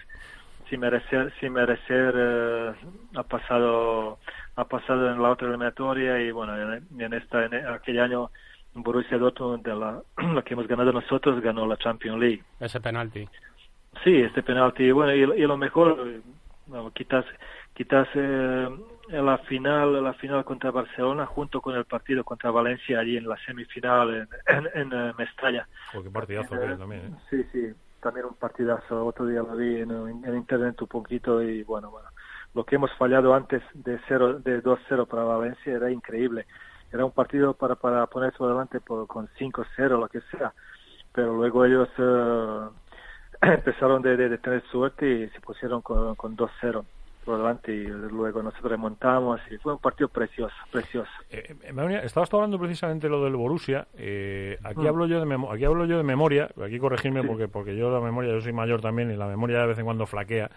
[0.69, 2.73] sin merecer, sin merecer eh,
[3.15, 4.19] ha pasado
[4.57, 8.29] ha pasado en la otra eliminatoria y bueno en, en esta en aquel año
[8.73, 10.01] Borussia Dortmund de la,
[10.33, 13.27] la que hemos ganado nosotros ganó la Champions League Ese penalti.
[14.03, 14.91] Sí, este penalti.
[14.91, 16.21] Bueno, y, y lo mejor, eh,
[16.67, 17.23] bueno, quizás,
[17.73, 18.67] quizás eh,
[19.09, 23.17] en la final, en la final contra Barcelona, junto con el partido contra Valencia allí
[23.17, 25.67] en la semifinal en, en, en, eh, Mestalla.
[25.91, 27.15] Joder, qué partidazo también, ¿eh?
[27.29, 29.05] Sí, sí, también un partidazo.
[29.05, 32.09] Otro día lo vi en, en internet un poquito y bueno, bueno,
[32.53, 36.45] lo que hemos fallado antes de cero, de 2-0 para Valencia era increíble.
[36.91, 40.53] Era un partido para, para ponerse por delante por, con 5-0, lo que sea.
[41.11, 42.69] Pero luego ellos eh,
[43.41, 46.85] empezaron de, de, de tener suerte y se pusieron con, con 2-0
[47.23, 51.09] por delante y luego nosotros remontamos y fue un partido precioso, precioso.
[51.29, 53.87] Eh, eh, estabas hablando precisamente lo del Borussia.
[53.97, 54.87] eh, aquí Mm.
[54.87, 56.49] hablo yo de memo- aquí hablo yo de memoria.
[56.63, 59.67] Aquí corregirme porque porque yo la memoria yo soy mayor también y la memoria de
[59.67, 60.49] vez en cuando flaquea.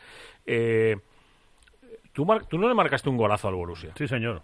[0.44, 0.96] Eh,
[2.12, 3.92] ¿tú, mar- tú no le marcaste un golazo al Borussia.
[3.96, 4.42] Sí, señor.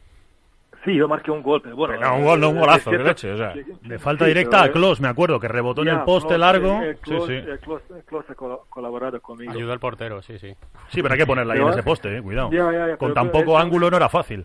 [0.85, 1.73] Sí, yo marqué un golpe.
[1.73, 3.55] Bueno, Pero no, un gol, no un eh, golazo, de leche, o sea.
[3.83, 6.81] De falta sí, directa pero, a Klos, me acuerdo, que rebotó en el poste largo.
[6.83, 7.49] eh, Sí, Klose- sí.
[7.51, 8.35] eh, Klose- eh, Klose ha
[8.69, 9.53] colaborado conmigo.
[9.53, 10.53] Ayudó el portero, sí, sí.
[10.89, 12.51] Sí, pero hay que ponerla ahí en Pero- ese poste, eh, cuidado.
[12.51, 14.45] Ya, ya, ya, Con pero- tan pero poco ángulo no era fácil.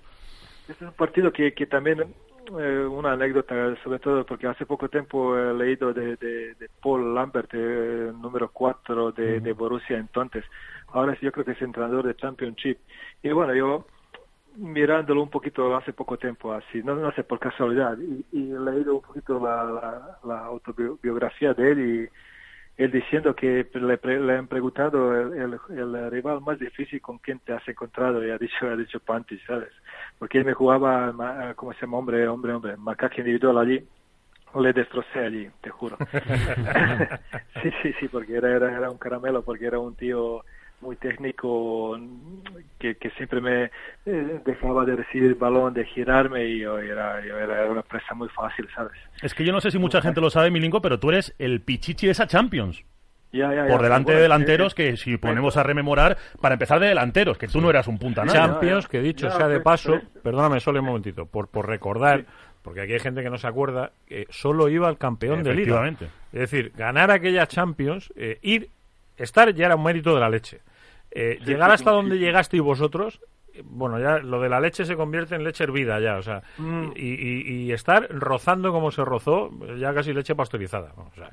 [0.69, 2.01] Este es un partido que, que también,
[2.59, 7.15] eh, una anécdota, sobre todo porque hace poco tiempo he leído de, de, de Paul
[7.15, 10.43] Lambert, eh, número 4 de, de Borussia entonces.
[10.89, 12.77] Ahora sí, yo creo que es entrenador de Championship.
[13.23, 13.85] Y bueno, yo
[14.57, 18.59] mirándolo un poquito hace poco tiempo, así, no, no sé, por casualidad, y, y he
[18.59, 22.09] leído un poquito la, la, la autobiografía de él y
[22.77, 27.39] él diciendo que le, le han preguntado el, el, el rival más difícil con quien
[27.39, 29.71] te has encontrado y ha dicho, ha dicho Panty, ¿sabes?
[30.19, 31.97] Porque él me jugaba, ¿cómo se llama?
[31.97, 33.83] Hombre, hombre, hombre, marcaje individual allí.
[34.55, 35.97] Le destrocé allí, te juro.
[37.61, 40.43] sí, sí, sí, porque era, era, era un caramelo, porque era un tío
[40.81, 41.99] muy técnico
[42.79, 43.71] que, que siempre me
[44.05, 48.13] eh, dejaba de recibir el balón, de girarme y yo era, yo era una presa
[48.13, 48.93] muy fácil, ¿sabes?
[49.21, 51.61] Es que yo no sé si mucha gente lo sabe, Milinko, pero tú eres el
[51.61, 52.83] pichichi de esa Champions.
[53.31, 56.79] Ya, ya, ya, Por delante bueno, de delanteros que si ponemos a rememorar, para empezar
[56.79, 58.37] de delanteros, que tú no eras un punta nada.
[58.37, 60.23] Champions, que dicho Ya, sea de paso, pues.
[60.23, 62.25] perdóname solo un momentito, por, por recordar,
[62.61, 65.87] porque aquí hay gente que no se acuerda, que solo iba el campeón de liga.
[66.31, 68.69] Es decir, ganar aquella Champions, eh, ir,
[69.17, 70.61] estar ya era un mérito de la leche.
[71.11, 72.21] Eh, Sí, llegar hasta sí, donde sí.
[72.21, 73.19] llegasteis vosotros,
[73.53, 76.43] eh, bueno, ya lo de la leche se convierte en leche hervida ya, o sea,
[76.57, 76.91] Mm.
[76.95, 80.91] y, y- y estar rozando como se rozó, ya casi leche pasteurizada.
[80.97, 81.03] ¿no?
[81.03, 81.31] O sea,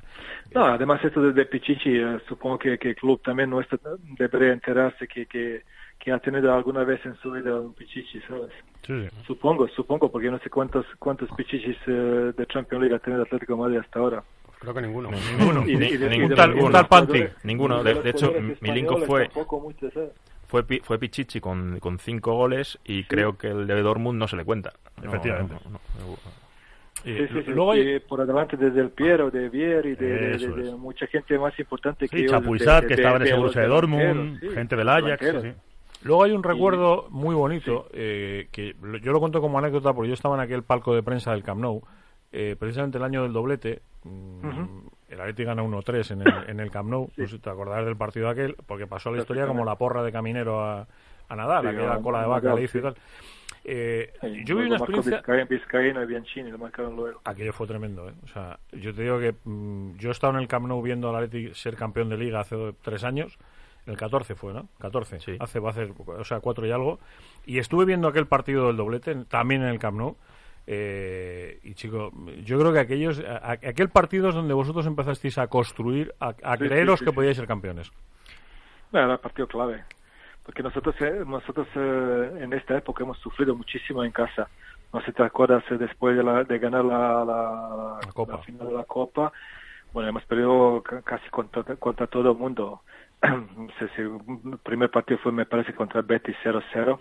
[0.55, 3.79] No, además esto de, de Pichichi, eh, supongo que, que el club también nuestro
[4.19, 5.63] debería enterarse que, que,
[5.99, 8.51] que ha tenido alguna vez en su vida un Pichichi, ¿sabes?
[8.87, 9.17] Sí, sí.
[9.27, 13.55] Supongo, supongo, porque no sé cuántos cuántos Pichichis eh, de Champions League ha tenido Atlético
[13.55, 14.23] de Madrid hasta ahora.
[14.65, 15.11] Creo que ninguno.
[15.39, 15.65] ninguno.
[15.67, 17.13] Y de- y de- Ningún y tal- los- un y de tal los Panti.
[17.13, 17.83] jugadores- Ninguno.
[17.85, 19.31] De- hecho, Milinko fue-
[20.47, 24.29] fue, Pi- fue Pichichi con, con cinco goles y creo que el de Dortmund no
[24.29, 24.73] se le cuenta.
[25.03, 25.55] No, Efectivamente.
[25.65, 26.17] no, no, no.
[27.03, 31.07] Sí, sí, sí, luego hay- por adelante desde el Piero, de Vieri, de, de- mucha
[31.07, 34.89] gente más importante que Chapuisat, que de- estaba en Borussia los de Dortmund, gente del
[34.89, 35.43] Ajax, sí, delanteros.
[35.43, 35.61] sí.
[36.05, 40.15] Luego hay un recuerdo muy bonito eh, que yo lo cuento como anécdota porque yo
[40.15, 41.83] estaba en aquel palco de prensa del Camp Nou,
[42.35, 43.81] eh, precisamente el año del doblete.
[44.05, 44.89] mm.
[45.09, 47.09] El Atleti gana 1-3 en el, en el Camp Nou.
[47.17, 50.03] No sé si te acordarás del partido aquel, porque pasó la historia como la porra
[50.03, 50.89] de Caminero a,
[51.29, 52.85] a Nadal, Sí, aquella cola de vaca Nadal, le hizo y sí.
[52.85, 52.97] tal.
[53.67, 57.21] Eh, Sí, yo luego una experiencia Vizcaíno, Vizcaíno y Bianchini, lo marcaron luego.
[57.25, 58.15] aquello fue tremendo, ¿eh?
[58.25, 61.09] O sea, yo te digo que mm, yo he estado en el Camp Nou viendo
[61.09, 63.39] al Atleti ser campeón de Liga hace tres años.
[63.87, 64.69] El 14 fue, ¿no?
[64.81, 65.21] 14.
[65.21, 65.37] Sí.
[65.39, 66.99] Hace, va a hacer, o sea, cuatro y algo.
[67.47, 70.17] Y estuve viendo aquel partido del doblete, también en el Camp Nou.
[70.67, 72.11] Eh, y chico,
[72.43, 76.57] yo creo que aquellos, a- aquel partido es donde vosotros empezasteis a construir, a, a
[76.57, 77.93] Sí, creeros sí, sí, que podíais ser campeones.
[78.91, 79.85] Bueno, era partido clave.
[80.45, 84.49] Porque nosotros, eh, nosotros eh, en esta época hemos sufrido muchísimo en casa.
[84.93, 88.33] No sé si te acuerdas eh, después de, la- de ganar la, la, La Copa.
[88.37, 89.33] la final de la Copa.
[89.93, 92.83] Bueno, hemos perdido ca- casi contra, contra todo el mundo.
[93.23, 96.99] El primer partido fue, me parece, contra Betis 0-0.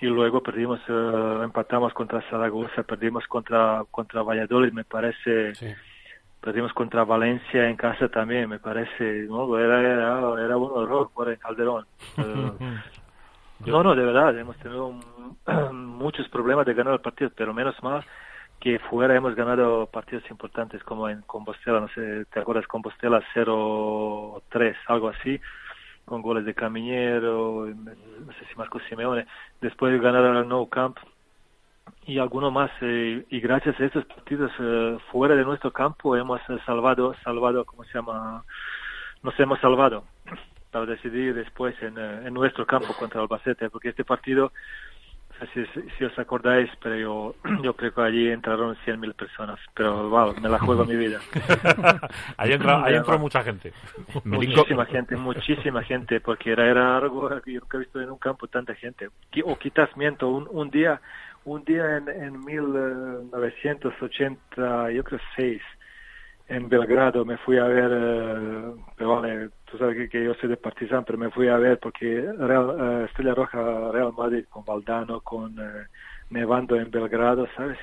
[0.00, 5.54] Y luego perdimos, eh, empatamos contra Zaragoza, perdimos contra, contra Valladolid, me parece.
[5.54, 5.74] Sí.
[6.40, 9.26] Perdimos contra Valencia en casa también, me parece.
[9.28, 9.58] ¿no?
[9.58, 11.86] Era, era, era un horror por el Calderón.
[13.60, 14.92] Eh, no, no, de verdad, hemos tenido
[15.72, 18.04] muchos problemas de ganar el partido, pero menos mal
[18.60, 22.66] que fuera hemos ganado partidos importantes como en Compostela, no sé, ¿te acuerdas?
[22.66, 25.40] Compostela 0-3, algo así,
[26.08, 29.26] con goles de Caminero, no sé si Marco Simeone.
[29.60, 30.96] Después de ganar al Nou Camp
[32.06, 36.40] y alguno más, eh, y gracias a estos partidos eh, fuera de nuestro campo hemos
[36.48, 38.44] eh, salvado, salvado, ¿cómo se llama?
[39.22, 40.04] Nos hemos salvado
[40.70, 44.52] para decidir después en, eh, en nuestro campo contra Albacete, porque este partido, no
[45.52, 45.64] si,
[45.96, 50.48] si os acordáis, pero yo, yo creo que allí entraron 100.000 personas, pero wow, me
[50.48, 51.20] la juego mi vida.
[52.36, 53.72] ahí, entra, ahí entró mucha gente.
[54.24, 58.18] Muchísima gente, muchísima gente, porque era, era algo que yo nunca he visto en un
[58.18, 59.10] campo tanta gente.
[59.44, 61.00] O quizás miento, un, un día,
[61.44, 65.62] un día en, en 1980, yo creo 6,
[66.48, 70.48] en Belgrado me fui a ver, eh, pero vale, tú sabes que, que yo soy
[70.48, 74.64] de Partizan, pero me fui a ver porque Real, eh, Estrella Roja Real Madrid con
[74.64, 75.86] Valdano, con eh,
[76.30, 77.78] Nevando en Belgrado, ¿sabes?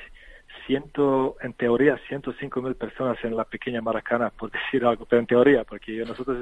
[0.65, 5.27] Ciento, en teoría, 105 mil personas en la pequeña Maracana, por decir algo, pero en
[5.27, 6.37] teoría, porque nosotros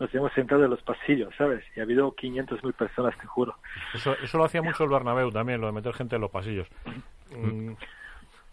[0.00, 1.62] nos hemos sentado en los pasillos, ¿sabes?
[1.76, 3.54] Y ha habido 500 mil personas, te juro.
[3.92, 6.66] Eso, eso lo hacía mucho el Bernabéu también, lo de meter gente en los pasillos.
[7.36, 7.72] Mm,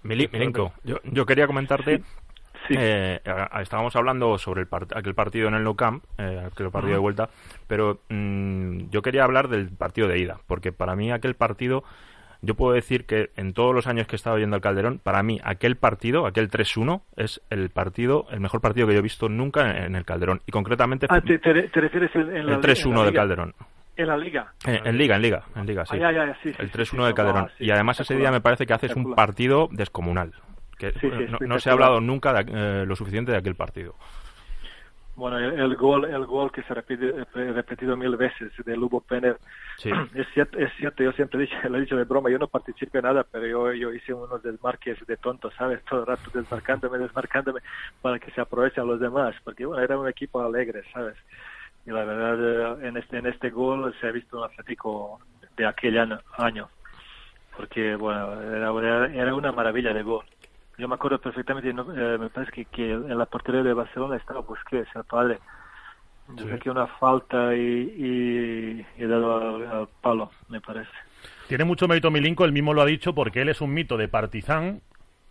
[0.03, 1.99] Milinko, yo, yo quería comentarte.
[1.99, 2.03] Sí.
[2.69, 6.43] Eh, a- a- estábamos hablando sobre el part- aquel partido en el No Camp, eh,
[6.51, 7.29] aquel partido de vuelta,
[7.67, 11.83] pero mm, yo quería hablar del partido de ida, porque para mí aquel partido,
[12.41, 15.23] yo puedo decir que en todos los años que he estado yendo al Calderón, para
[15.23, 19.29] mí aquel partido, aquel 3-1, es el partido, el mejor partido que yo he visto
[19.29, 22.39] nunca en, en el Calderón, y concretamente Ah, ¿te, te, te refieres en, en la
[22.39, 23.13] el li- en 3-1 la del?
[23.13, 23.53] Calderón.
[23.95, 24.51] En la liga.
[24.67, 25.95] Eh, en Liga, en Liga, en Liga, sí.
[25.95, 27.49] Ah, ya, ya, ya, sí, sí, el sí, 3-1 sí, del sí, Calderón.
[27.59, 30.33] sí, y además ese día me parece que haces un partido descomunal.
[30.77, 32.45] Que Sí, sí, eh, no- no, se ha hablado nunca de,
[32.81, 33.95] eh, lo suficiente de aquel partido.
[35.15, 38.99] Bueno, el, el gol, el gol que se repite, he repetido mil veces de Lubo
[39.01, 39.37] Penner.
[39.77, 39.91] Sí.
[40.15, 42.97] Es cierto, es cierto, yo siempre dicho, lo he dicho de broma, yo no participé
[42.97, 45.83] en nada, pero yo, yo hice unos desmarques de tonto, ¿sabes?
[45.85, 47.59] Todo el rato desmarcándome, desmarcándome
[48.01, 51.15] para que se aprovechen los demás, porque bueno, era un equipo alegre, ¿sabes?
[51.85, 55.19] Y la verdad, eh, en este, en este gol se ha visto un Atlético
[55.55, 56.69] de aquel año, año
[57.55, 58.41] porque bueno,
[58.81, 60.25] era- era una maravilla de gol.
[60.77, 64.15] Yo me acuerdo perfectamente, no, eh, me parece que, que en la portería de Barcelona
[64.17, 65.39] estaba Busquets, el padre.
[66.35, 66.49] Yo Sí.
[66.51, 70.89] saqué una falta y, y, y he dado al, al palo, me parece.
[71.47, 74.07] Tiene mucho mérito Milinko, él mismo lo ha dicho, porque él es un mito de
[74.07, 74.81] Partizan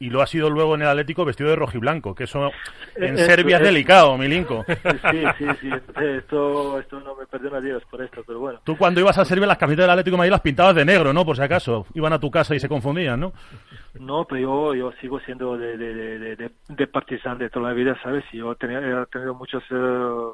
[0.07, 2.51] y lo ha sido luego en el Atlético vestido de rojiblanco, que eso
[2.97, 4.65] en Eh, Serbia es eso- delicado, Milinko.
[5.11, 8.61] Sí, sí, sí, esto, esto no me perdona Dios por esto, pero bueno.
[8.65, 11.12] Tú cuando ibas a Serbia las camisetas del Atlético de Madrid las pintabas de negro,
[11.12, 11.25] ¿no?
[11.25, 11.87] Por si acaso.
[11.95, 13.33] Iban a tu casa y se confundían, ¿no?
[14.01, 17.75] No, pero yo, yo sigo siendo de, de, de, de, de- partizan de toda la
[17.75, 18.25] vida, ¿sabes?
[18.33, 20.33] Y yo tenía, he tenido muchos eh,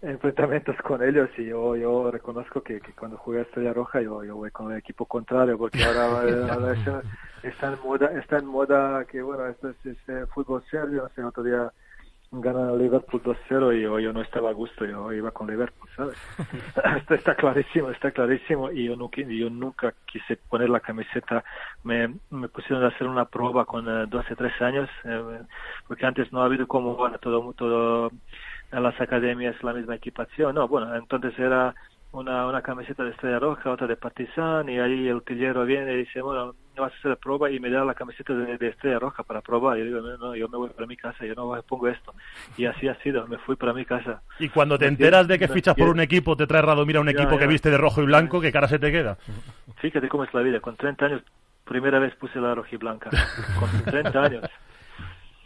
[0.00, 4.22] enfrentamientos con ellos y yo, yo reconozco que, que cuando jugué a Estrella Roja yo,
[4.22, 7.02] yo voy con el equipo contrario porque ahora, eh, ahora está,
[7.42, 11.08] está en moda, está en moda que bueno, esto es, es, eh, fútbol serio, no
[11.08, 11.72] sé, otro día
[12.30, 16.16] ganan Liverpool 2-0 y yo, yo no estaba a gusto, yo iba con Liverpool, ¿sabes?
[16.98, 21.42] esto está clarísimo, está clarísimo y yo nunca, yo nunca quise poner la camiseta,
[21.84, 25.40] me, me pusieron a hacer una prueba con eh, 12, 13 años, eh,
[25.86, 28.10] porque antes no ha habido como, bueno, todo, todo
[28.72, 31.74] en las academias la misma equipación, no, bueno, entonces era
[32.12, 35.96] una, una camiseta de Estrella Roja, otra de Partizan, y ahí el utillero viene y
[35.98, 38.68] dice, bueno, no vas a hacer la prueba y me da la camiseta de, de
[38.68, 39.76] Estrella Roja para probar.
[39.76, 42.14] Y yo digo, no, no, yo me voy para mi casa, yo no pongo esto.
[42.56, 44.22] Y así ha sido, me fui para mi casa.
[44.38, 47.12] Y cuando te enteras de que fichas por un equipo, te trae Radomira un Ya,
[47.12, 47.50] equipo que ya.
[47.50, 49.18] viste de rojo y blanco, ¿qué cara se te queda?
[49.76, 51.22] Fíjate cómo es la vida, con 30 años,
[51.64, 53.10] primera vez puse la rojiblanca,
[53.58, 54.44] con 30 años.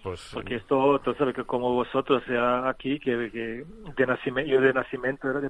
[0.03, 1.35] Pues, Porque esto otro, ¿sabes?
[1.35, 3.65] Que como vosotros eh, aquí, que, que
[3.97, 5.49] de nacimiento, yo de nacimiento era de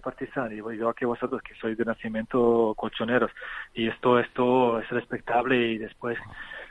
[0.60, 3.30] voy yo que vosotros que sois de nacimiento colchoneros.
[3.72, 6.18] Y esto, esto es respetable y después,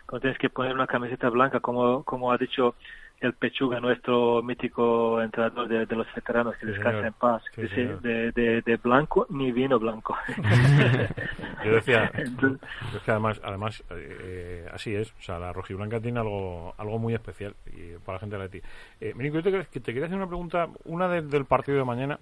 [0.05, 2.75] cuando tienes que poner una camiseta blanca, como, como ha dicho
[3.21, 7.67] el Pechuga, nuestro mítico entrenador de, de los veteranos, que Sí, descansa en paz, Sí,
[7.69, 8.01] señor.
[8.01, 10.15] de, de, de blanco ni vino blanco.
[11.63, 12.59] Yo decía, Entonces-
[12.91, 16.97] yo es que además, además eh, así es, o sea, la rojiblanca tiene algo, algo
[16.99, 18.61] muy especial y para la gente de Leti.
[18.99, 22.19] Eh, Mirico, yo te, te quería hacer una pregunta, una de- del partido de mañana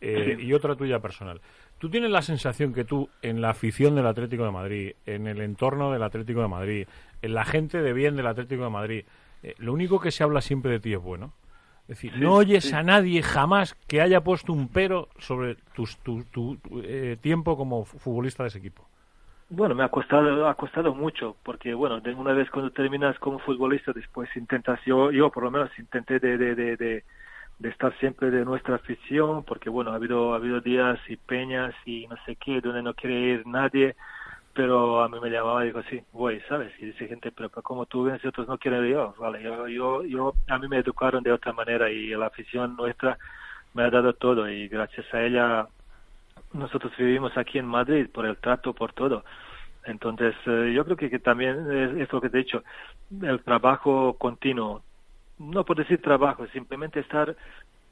[0.00, 0.46] eh, Sí.
[0.46, 1.40] y otra tuya personal.
[1.78, 5.40] ¿Tú tienes la sensación que tú, en la afición del Atlético de Madrid, en el
[5.40, 6.86] entorno del Atlético de Madrid,
[7.22, 9.04] en la gente de bien del Atlético de Madrid,
[9.42, 11.32] eh, lo único que se habla siempre de ti es bueno?
[11.82, 12.74] Es decir, Sí, no oyes sí.
[12.74, 17.84] a nadie jamás que haya puesto un pero sobre tus- tu, tu, eh, tiempo como
[17.84, 18.88] futbolista de ese equipo.
[19.48, 23.40] Bueno, me ha costado, ha costado mucho, porque bueno, de una vez cuando terminas como
[23.40, 27.04] futbolista, después intentas, yo, yo por lo menos intenté de, de, de, de,
[27.58, 31.74] de estar siempre de nuestra afición, porque bueno, ha habido, ha habido días y peñas
[31.84, 33.96] y no sé qué, donde no quiere ir nadie,
[34.54, 36.72] pero a mí me llamaba y digo, sí, voy, ¿sabes?
[36.80, 40.04] Y dice gente, pero, como tú vienes y otros no quieren yo, vale, yo, yo,
[40.04, 43.16] yo, a mí me educaron de otra manera y la afición nuestra
[43.74, 45.68] me ha dado todo y gracias a ella
[46.52, 49.24] nosotros vivimos aquí en Madrid por el trato, por todo.
[49.84, 52.64] Entonces, eh, yo creo que, que también es, lo que te he dicho,
[53.22, 54.82] el trabajo continuo.
[55.38, 57.36] No por decir trabajo, simplemente estar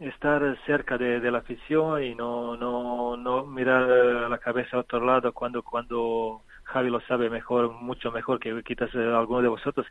[0.00, 3.82] estar cerca de, de la afición y no no no mirar
[4.30, 8.94] la cabeza a otro lado cuando cuando Javi lo sabe mejor mucho mejor que quizás
[8.94, 9.86] eh, alguno de vosotros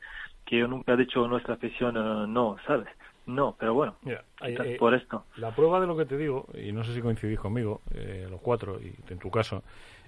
[0.45, 2.87] que yo nunca he dicho nuestra afición eh, no sabes
[3.25, 6.71] no pero bueno Mira, eh, por esto La prueba de lo que te digo, y
[6.71, 9.63] no sé si coincidís conmigo, eh, los cuatro, y en tu caso,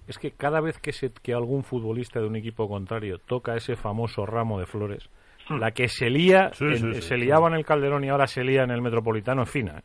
[0.07, 3.75] es que cada vez que, se, que algún futbolista de un equipo contrario toca ese
[3.75, 5.09] famoso ramo de flores,
[5.49, 7.21] la que se lía, Sí, en- sí, sí, se sí.
[7.25, 9.81] liaba en el Calderón y ahora se lía en el Metropolitano, es fina.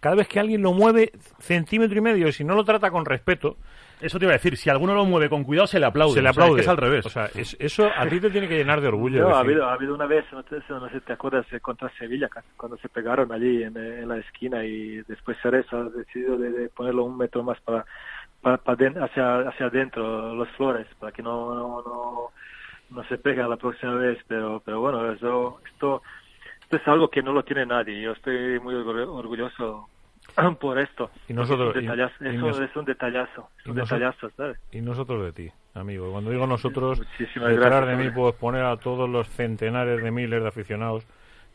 [0.00, 3.04] Cada vez que alguien lo mueve centímetro y medio, y si no lo trata con
[3.06, 3.56] respeto,
[4.00, 6.12] Eso te iba a decir, si alguno lo mueve con cuidado, se le aplaude.
[6.14, 6.60] se le O sea, aplaude.
[6.60, 7.06] es que es al revés.
[7.06, 9.22] O sea, es- eso a ti te tiene que llenar de orgullo.
[9.22, 11.60] No, ha habido, ha habido una vez, no, te- no sé si te acuerdas, eh,
[11.60, 15.84] contra Sevilla, cuando se pegaron allí en, eh, en la esquina y después Ceres ha
[15.84, 17.86] decidido de, de ponerlo un metro más para,
[18.42, 22.30] para, para hacia, hacia adentro los flores, para que no, no, no,
[22.90, 24.18] no se peguen la próxima vez.
[24.28, 26.02] Pero, pero bueno, eso, esto,
[26.62, 28.02] esto es algo que no lo tiene nadie.
[28.02, 29.88] Yo estoy muy orgullo- orgulloso
[30.60, 31.10] por esto.
[31.28, 33.74] Y nosotros- Es un detallazo, y- y es, nos- un, es un detallazo, es un
[33.76, 34.58] detallazo, ¿sabes?
[34.72, 36.10] Y nosotros de ti, amigo.
[36.12, 40.10] Cuando digo nosotros, Muchísimas detrás gracias, de mí puedo exponer a todos los centenares de
[40.10, 41.06] miles de aficionados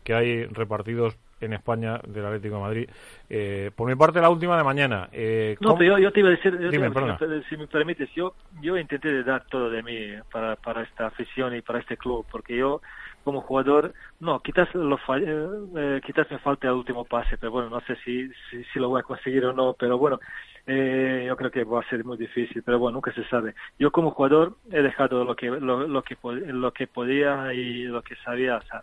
[0.04, 2.90] que hay repartidos en España del Atlético de Madrid.
[3.30, 5.10] Eh, por mi parte, la última de mañana.
[5.12, 7.44] Eh, No, ¿cómo- pero yo, yo te iba a decir, yo Dime, iba- si, me,
[7.44, 11.62] si permites, yo, yo intenté de dar todo de mí para, para esta afición y
[11.62, 12.82] para este club, porque yo
[13.24, 17.52] como jugador, no, quizás, lo fall- eh, eh, quizás me falte el último pase, pero
[17.52, 20.20] bueno, no sé si, si, si lo voy a conseguir o no, pero bueno,
[20.66, 23.54] eh, yo creo que va a ser muy difícil, pero bueno, nunca se sabe.
[23.80, 28.02] Yo como jugador he dejado lo que, lo, lo que, lo que podía y lo
[28.04, 28.82] que sabía hacer.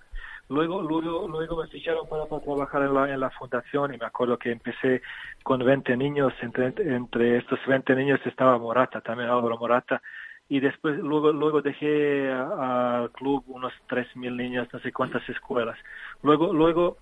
[0.49, 4.07] Luego, luego, luego me ficharon para, para trabajar en la, en la fundación y me
[4.07, 5.03] acuerdo que empecé
[5.43, 10.01] con 20 niños, entre, entre estos 20 niños estaba Morata, también Álvaro Morata,
[10.49, 15.77] y después luego luego dejé al club unos 3.000 niños, no sé cuántas escuelas.
[16.23, 16.97] Luego luego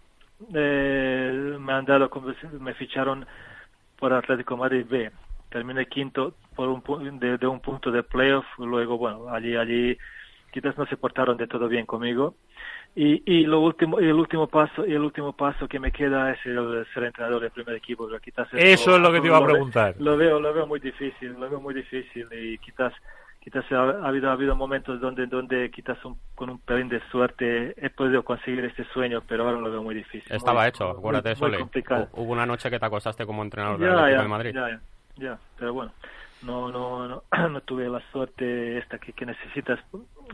[0.52, 2.10] eh, me han dado,
[2.60, 3.26] me ficharon
[3.98, 5.10] por Atlético Madrid B.
[5.48, 9.96] Terminé quinto por un de, de un punto de playoff, luego bueno, allí allí
[10.52, 12.34] quizás no se portaron de todo bien conmigo.
[12.94, 16.32] Y, y lo último y el último paso y el último paso que me queda
[16.32, 19.36] es el ser entrenador del primer equipo pero quizás Eso es lo que te iba
[19.36, 19.94] a preguntar.
[19.98, 22.94] lo veo lo veo muy difícil lo veo muy difícil y quizás
[23.46, 27.00] quizás ha, ha habido ha habido momentos donde donde quizás un- con un pelín de
[27.12, 30.90] suerte he podido conseguir este sueño pero ahora lo veo muy difícil Estaba muy- hecho,
[30.90, 32.08] acuérdate, muy complicado.
[32.14, 34.52] Hubo una noche que te acostaste como entrenador del Ya, Atlético ya, de Madrid.
[34.52, 34.80] ya, ya,
[35.16, 35.92] ya, pero bueno,
[36.42, 39.78] no, no, no, no tuve la suerte esta que, que necesitas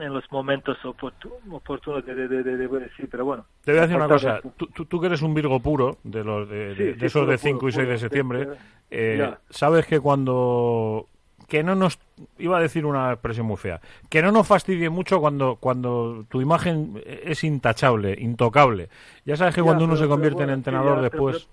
[0.01, 3.45] en los momentos oportu- oportunos de, de, de, de- de decir, pero bueno.
[3.63, 4.41] Te voy a decir una cosa.
[4.57, 7.07] Tú, tú, tú que eres un Virgo puro, de, los de, Sí, de- de sí,
[7.07, 8.61] esos de 5 puro, y 6 de septiembre, sí,
[8.91, 11.09] eh, sabes que cuando...
[11.53, 11.99] Que no nos...
[12.39, 13.79] Iba a decir una expresión muy fea.
[14.09, 18.89] Que no nos fastidie mucho cuando, cuando tu imagen es intachable, intocable.
[19.27, 21.49] Ya sabes que Ya, cuando uno pero- se convierte bueno, en entrenador pero- después...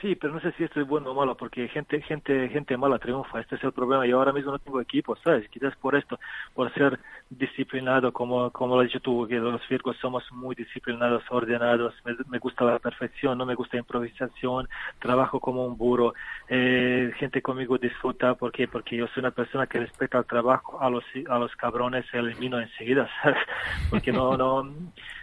[0.00, 3.00] Sí, pero no sé si esto es bueno o malo, porque gente, gente, gente mala
[3.00, 3.40] triunfa.
[3.40, 4.06] Este es el problema.
[4.06, 5.48] Yo ahora mismo no tengo equipo, ¿sabes?
[5.48, 6.20] Quizás por esto,
[6.54, 11.24] por ser disciplinado, como, como lo has dicho tú, que los Virgos somos muy disciplinados,
[11.30, 11.94] ordenados.
[12.04, 14.68] Me, gusta la perfección, no me gusta improvisación.
[15.00, 16.14] Trabajo como un burro.
[16.48, 18.68] Eh, gente conmigo disfruta, ¿por qué?
[18.68, 20.80] Porque yo soy una persona que respeta el trabajo.
[20.80, 23.38] A los, a los cabrones elimino enseguida, ¿sabes?
[23.90, 24.62] Porque no, no,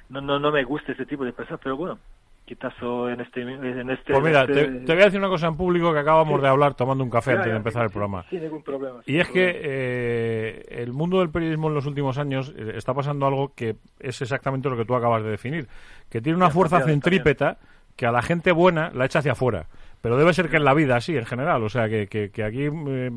[0.10, 1.98] no, no, no me gusta ese tipo de personas, pero bueno
[2.46, 5.48] quizás en este, en este Pues mira, en este- te voy a decir una cosa
[5.48, 6.42] en público que acabamos Sí.
[6.44, 8.24] de hablar tomando un café antes de empezar el programa.
[8.30, 12.54] sin ningún problema, Y es que eh, el mundo del periodismo en los últimos años
[12.58, 15.68] eh, está pasando algo que es exactamente lo que tú acabas de definir,
[16.10, 17.58] que tiene una fuerza centrípeta
[17.96, 19.68] que a la gente buena la echa hacia afuera.
[20.02, 21.64] Pero debe ser que en la vida así, en general.
[21.64, 23.12] O sea, que, que, que aquí eh,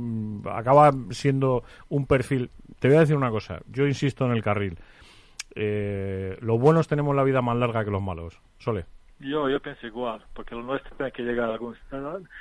[0.50, 2.48] acaba siendo un perfil.
[2.78, 3.60] Te voy a decir una cosa.
[3.70, 4.78] Yo insisto en el carril.
[5.54, 8.40] Eh, los buenos tenemos la vida más larga que los malos.
[8.58, 8.86] Sole.
[9.20, 11.76] Yo, yo pienso igual, porque lo nuestro tiene que llegar a algún...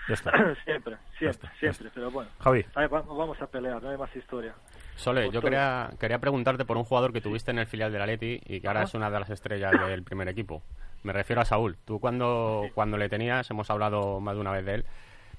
[0.08, 0.32] Ya está.
[0.66, 2.30] siempre, siempre, siempre, pero bueno.
[2.40, 2.66] Javi.
[2.76, 4.54] Ahí va- vamos a pelear, no hay más historia.
[4.96, 8.40] Sole, yo quería, quería preguntarte por un jugador que tuviste en el filial del Atleti
[8.46, 10.62] y que ahora es una de las estrellas del primer equipo.
[11.04, 11.78] Me refiero a Saúl.
[11.86, 14.86] Tú cuando, cuando le tenías, hemos hablado más de una vez de él,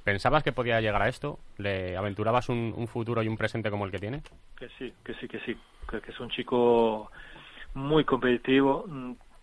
[0.04, 1.38] ¿pensabas que podía llegar a esto?
[1.56, 4.22] ¿Le aventurabas un, un futuro y un presente como el que tiene?
[4.56, 5.56] Que sí, que sí, que sí.
[5.86, 7.10] Creo que es un chico
[7.74, 8.86] muy competitivo.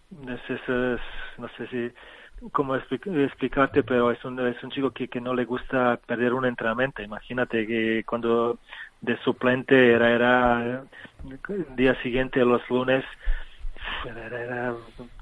[0.10, 1.92] No sé si
[2.52, 6.34] cómo expli- explicarte, pero es un, es un chico que, que no le gusta perder
[6.34, 7.02] un entrenamiento.
[7.02, 8.60] Imagínate que cuando
[9.02, 10.86] de suplente era, era
[11.24, 13.04] el día siguiente, los lunes,
[14.06, 14.76] era, era-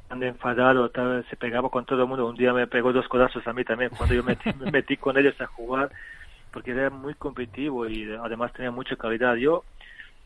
[0.07, 0.91] tan enfadado,
[1.29, 2.27] se pegaba con todo el mundo.
[2.27, 5.17] Un día me pegó dos codazos a mí también cuando yo metí- me metí con
[5.17, 5.91] ellos a jugar
[6.51, 9.35] porque era muy competitivo y además tenía mucha calidad.
[9.35, 9.65] Yo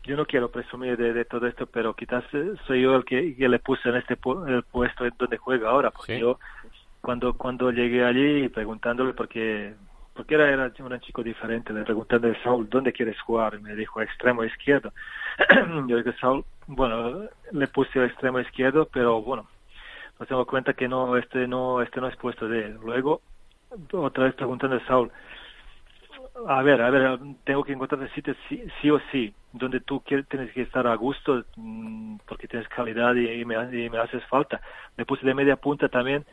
[0.08, 3.36] yo no quiero presumir de, de todo esto, pero quizás eh, soy yo el que,
[3.36, 6.20] que le puse en este pu- el puesto en donde juega ahora, porque Sí.
[6.20, 6.38] yo
[7.00, 9.74] cuando cuando llegué allí preguntándole porque
[10.14, 13.54] porque era, era un chico diferente, le preguntándole Saúl, ¿dónde quieres jugar?
[13.54, 14.92] Y me dijo extremo izquierdo.
[15.86, 19.48] yo digo, Saúl, bueno, le puse extremo izquierdo, pero bueno,
[20.18, 22.78] nos damos cuenta que no, este no, este no es puesto de él.
[22.82, 23.20] Luego,
[23.92, 25.12] otra vez preguntando a Saúl,
[26.46, 30.00] a ver, a ver, tengo que encontrar el sitio sí, sí o sí, donde tú
[30.00, 33.98] quieres, tienes que estar a gusto mm, porque tienes calidad y, y me, y me
[33.98, 34.60] haces falta.
[34.96, 36.24] Me puse de media punta también,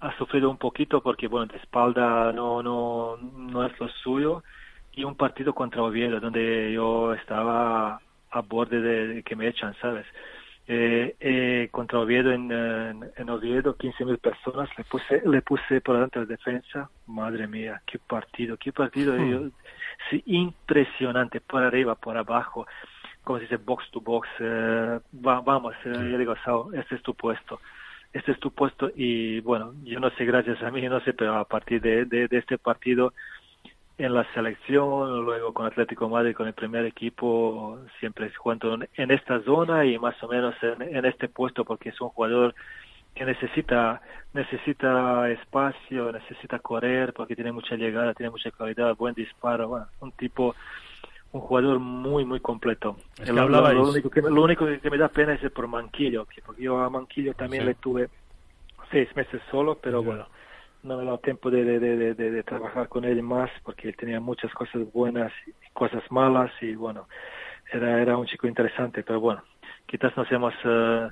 [0.00, 4.42] ha sufrido un poquito porque, bueno, de espalda no, no, no es lo suyo.
[4.92, 9.74] Y un partido contra Oviedo, donde yo estaba a borde de, de que me echan,
[9.80, 10.06] ¿sabes?
[10.66, 15.96] Eh, eh, contra Oviedo en, en, en Oviedo, 15.000 personas, le puse, le puse por
[15.96, 19.30] delante de defensa, madre mía, qué partido, qué partido, Hmm.
[19.30, 19.50] yo-
[20.08, 22.66] sí, impresionante, por arriba, por abajo,
[23.22, 27.02] como se dice, box to box, eh, va- vamos, eh, yo digo, Sao, este es
[27.02, 27.60] tu puesto,
[28.14, 28.90] este es tu puesto.
[28.96, 32.26] Y bueno, yo no sé, gracias a mí, no sé, pero a partir de, de,
[32.28, 33.12] de este partido,
[33.96, 38.88] en la selección, luego con Atlético de Madrid, con el primer equipo, siempre jugando en-
[38.96, 42.54] en esta zona y más o menos en, en este puesto porque es un jugador
[43.14, 44.00] que necesita
[44.32, 50.10] necesita espacio, necesita correr porque tiene mucha llegada, tiene mucha calidad, buen disparo, bueno, un
[50.12, 50.56] tipo
[51.30, 52.96] un jugador muy muy completo.
[53.18, 55.34] Es que lo, lo- hablabais- lo único que me, lo único que me da pena
[55.34, 57.68] es por Manquillo, que- porque yo a Manquillo también Sí.
[57.68, 58.08] le tuve
[58.90, 60.26] seis meses solo, pero bueno,
[60.84, 63.96] no me ha dado tiempo de, de, de, de- trabajar con él más porque él
[63.96, 67.08] tenía muchas cosas buenas y cosas malas y bueno,
[67.72, 69.42] era, era un chico interesante, pero bueno,
[69.86, 71.08] quizás nos hemos eh,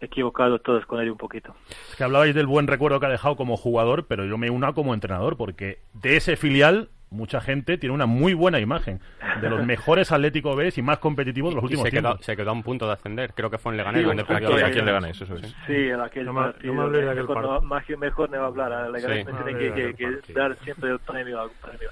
[0.00, 1.54] equivocado todos con él un poquito.
[1.90, 4.72] Es que hablabais del buen recuerdo que ha dejado como jugador, pero yo me uno
[4.72, 9.00] como entrenador, porque de ese filial mucha gente tiene una muy buena imagen
[9.40, 12.26] de los mejores Atlético B y más competitivos de los Y últimos se quedó, tiempos.
[12.26, 13.32] se quedó a un punto de ascender.
[13.34, 14.00] Creo que fue en Leganés.
[14.02, 15.54] Sí, donde un punto perdió de- a quién Leganés, eso es.
[15.66, 16.74] Sí, en aquel No me- partido.
[16.74, 18.72] no me hablé de aquel mejor, no, más- mejor no hablar.
[18.72, 19.32] A Leganés Sí.
[19.32, 21.40] me tiene que, de que- aquel que dar siempre el premio.
[21.40, 21.88] al premio.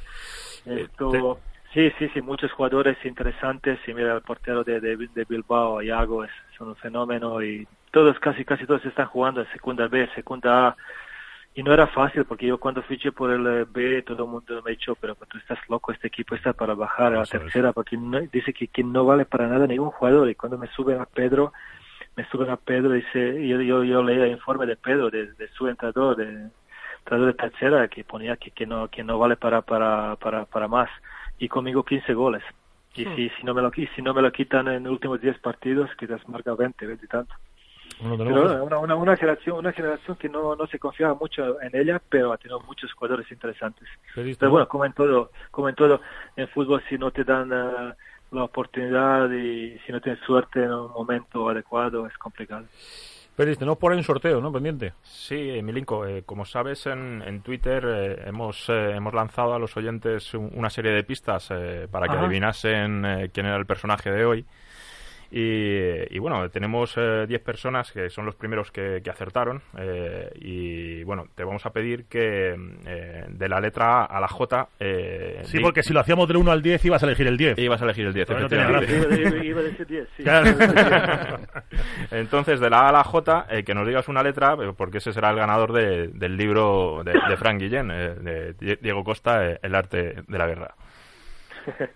[0.67, 1.41] Eh, Esto,
[1.73, 3.79] sí, sí, sí, muchos jugadores interesantes.
[3.87, 7.43] Y mira, el portero de, de, de Bilbao, Iago, es, es un fenómeno.
[7.43, 10.77] Y todos, casi casi todos están jugando en segunda B, segunda A.
[11.55, 14.63] Y no era fácil porque yo cuando fiché por el eh, B todo el mundo
[14.63, 17.73] me ha dicho, pero tú estás loco, este equipo está para bajar a la tercera
[17.73, 20.31] porque no- dice que, que no vale para nada ningún jugador.
[20.31, 21.53] Y cuando me suben a Pedro,
[22.17, 25.33] me suben a Pedro y dice, yo, yo, yo leía el informe de Pedro, de,
[25.35, 26.51] de su entrenador, de
[27.01, 30.69] entrenador de tercera, que ponía que, que no que no vale para, para, para, para
[30.69, 30.91] más.
[31.39, 32.45] Y conmigo 15 goles.
[32.95, 33.15] Y Hmm.
[33.15, 35.91] si, si, no me lo, si no me lo quitan en los últimos 10 partidos,
[35.99, 37.35] quizás marca 20, 20 y tanto.
[38.01, 42.01] Pero una, una, una generación una generación que no, no se confiaba mucho en ella,
[42.09, 43.89] pero ha tenido muchos jugadores interesantes.
[44.15, 44.51] Pero ¿no?
[44.51, 46.01] bueno, como en todo, como en todo,
[46.37, 47.95] en fútbol si no te dan eh,
[48.33, 52.65] la oportunidad y si no tienes suerte en un momento adecuado es complicado.
[53.37, 54.53] Félix, tenemos por ahí un sorteo, ¿no?
[54.53, 54.93] Pendiente.
[55.03, 59.75] Sí, Milinko, eh, como sabes, en, en Twitter eh, hemos, eh, hemos lanzado a los
[59.77, 62.25] oyentes un- una serie de pistas eh, para que Ajá.
[62.27, 64.47] adivinasen eh, quién era el personaje de hoy.
[65.33, 69.63] Y, y bueno, tenemos eh, 10 personas que son los primeros que, que acertaron.
[69.79, 72.57] eh, y bueno, te vamos a pedir que
[72.87, 74.69] eh, de la letra A a la J.
[74.81, 77.37] eh, Sí, di- porque si lo hacíamos del 1 al 10 ibas a elegir el
[77.37, 77.59] 10.
[77.59, 79.09] Ibas a elegir el 10, Pero no tenía efectivamente.
[79.09, 79.39] gracia.
[79.39, 80.23] Iba, iba a decir 10, sí.
[80.25, 80.51] Claro.
[82.11, 84.99] Entonces, de la A a la J, eh, que nos digas una letra, eh, porque
[84.99, 89.05] ese será el ganador de- del libro de, de Frank Guillén, eh, de Die- Diego
[89.05, 90.75] Costa, eh, El arte de la guerra.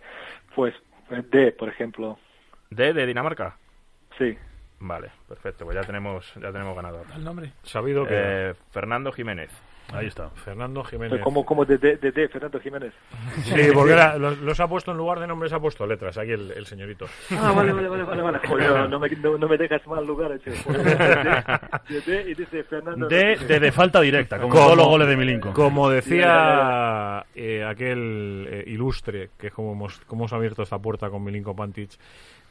[0.54, 0.72] Pues
[1.10, 2.16] eh, D, por ejemplo.
[2.74, 3.56] ¿D de Dinamarca?
[4.18, 4.36] Sí.
[4.80, 7.06] Vale, perfecto, pues ya tenemos, ya tenemos ganador.
[7.14, 7.52] El nombre.
[7.62, 8.14] Sabido que...
[8.50, 9.50] Eh, Fernando Jiménez.
[9.92, 10.30] Ahí está.
[10.30, 11.12] Fernando Jiménez.
[11.12, 12.92] Pero como, como de, de, de, de Fernando Jiménez.
[13.44, 16.30] Sí, porque era- los, los ha puesto en lugar de nombres, ha puesto letras, aquí
[16.32, 17.06] el, el señorito.
[17.30, 18.22] Ah, vale, vale, vale, vale.
[18.22, 18.38] vale.
[18.48, 20.50] Joder, no, me, no, no me dejas mal lugar, che.
[20.50, 20.56] De,
[21.88, 23.08] de, de, y dice Fernando.
[23.08, 25.52] De, de, de falta directa, como, todos los goles de Milinko.
[25.52, 31.10] Como decía eh, aquel eh, ilustre, que es como hemos, como hemos abierto esta puerta
[31.10, 31.90] con Milinko Pantic,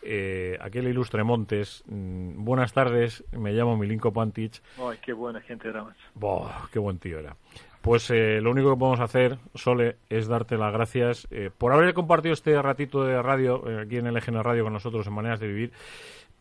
[0.05, 5.69] eh, aquel ilustre Montes, mm, buenas tardes, me llamo Milinko Pantic, Ay, qué buena gente
[5.69, 5.85] era.
[6.15, 7.35] Boh, qué buen tío era.
[7.83, 11.93] Pues eh, lo único que podemos hacer, Sole, es darte las gracias eh, por haber
[11.93, 15.41] compartido este ratito de radio eh, aquí en el EGN Radio con nosotros en Maneras
[15.41, 15.73] de Vivir,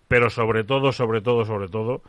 [0.07, 2.03] pero sobre todo, sobre todo, sobre todo,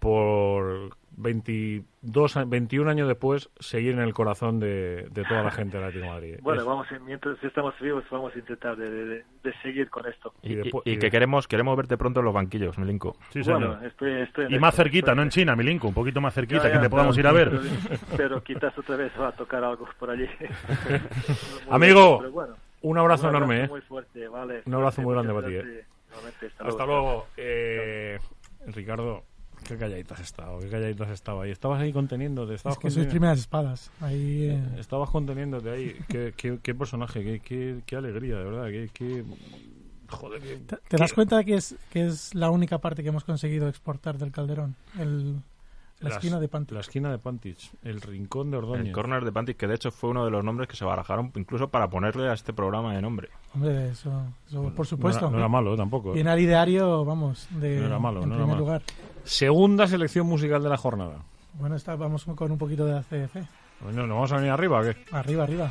[0.00, 5.76] por 22, a- 21 años después, seguir en el corazón de, de toda la gente
[5.76, 6.36] de Atlético de Madrid.
[6.40, 9.04] Bueno, Es- vamos, mientras estamos vivos, vamos a intentar de, de,
[9.42, 10.32] de- seguir con esto.
[10.42, 13.16] Y, y- después- y y que de- queremos, queremos verte pronto en los banquillos, Milinko.
[13.30, 13.66] Sí, señor.
[13.68, 16.20] Bueno, estoy, estoy en y más esto, cerquita, estoy no en China, Milinko, un poquito
[16.22, 17.50] más cerquita, Ya, que te podamos pero- ir a ver.
[17.50, 20.26] Pero, pero quizás otra vez va a tocar algo por allí.
[21.70, 22.54] Amigo, pero bueno.
[22.82, 23.68] un abrazo Un enorme, ¿eh?
[23.68, 24.62] muy fuerte, vale.
[24.64, 25.54] Un abrazo muy grande para ti.
[25.54, 27.02] Igualmente, hasta Hasta luego.
[27.02, 27.26] luego.
[27.36, 28.18] Eh,
[28.66, 29.24] Ricardo,
[29.66, 31.50] qué calladito has estado, qué calladito has estado ahí.
[31.50, 33.90] Estabas ahí conteniéndote, estabas Es que sois primeras espadas.
[34.00, 35.96] Ahí, eh, Estabas conteniéndote ahí.
[36.08, 38.66] Qué, qué, qué personaje, qué, qué, qué alegría, de verdad.
[38.68, 39.24] Qué, qué-
[40.08, 43.22] Joder, qué- ¿Te, te das cuenta que es, que es la única parte que hemos
[43.22, 44.74] conseguido exportar del Calderón?
[44.98, 45.36] El,
[46.00, 46.74] la Las- esquina de Pantic.
[46.74, 48.86] La esquina de Pantich, el rincón de Ordóñez.
[48.86, 51.30] El corner de Pantic, que de hecho fue uno de los nombres que se barajaron
[51.36, 53.28] incluso para ponerle a este programa de nombre.
[53.54, 54.10] Hombre, eso,
[54.48, 55.20] eso por No supuesto.
[55.26, 56.12] era, no era malo, eh, tampoco.
[56.12, 58.60] Viene al ideario, vamos, de, No era malo, en no era primer malo.
[58.66, 58.82] lugar.
[59.24, 61.16] Segunda selección musical de la jornada.
[61.54, 63.36] Bueno, está, vamos con un poquito de ACF.
[63.82, 64.96] Bueno, ¿Nos vamos a venir arriba o qué?
[65.12, 65.70] Arriba, arriba.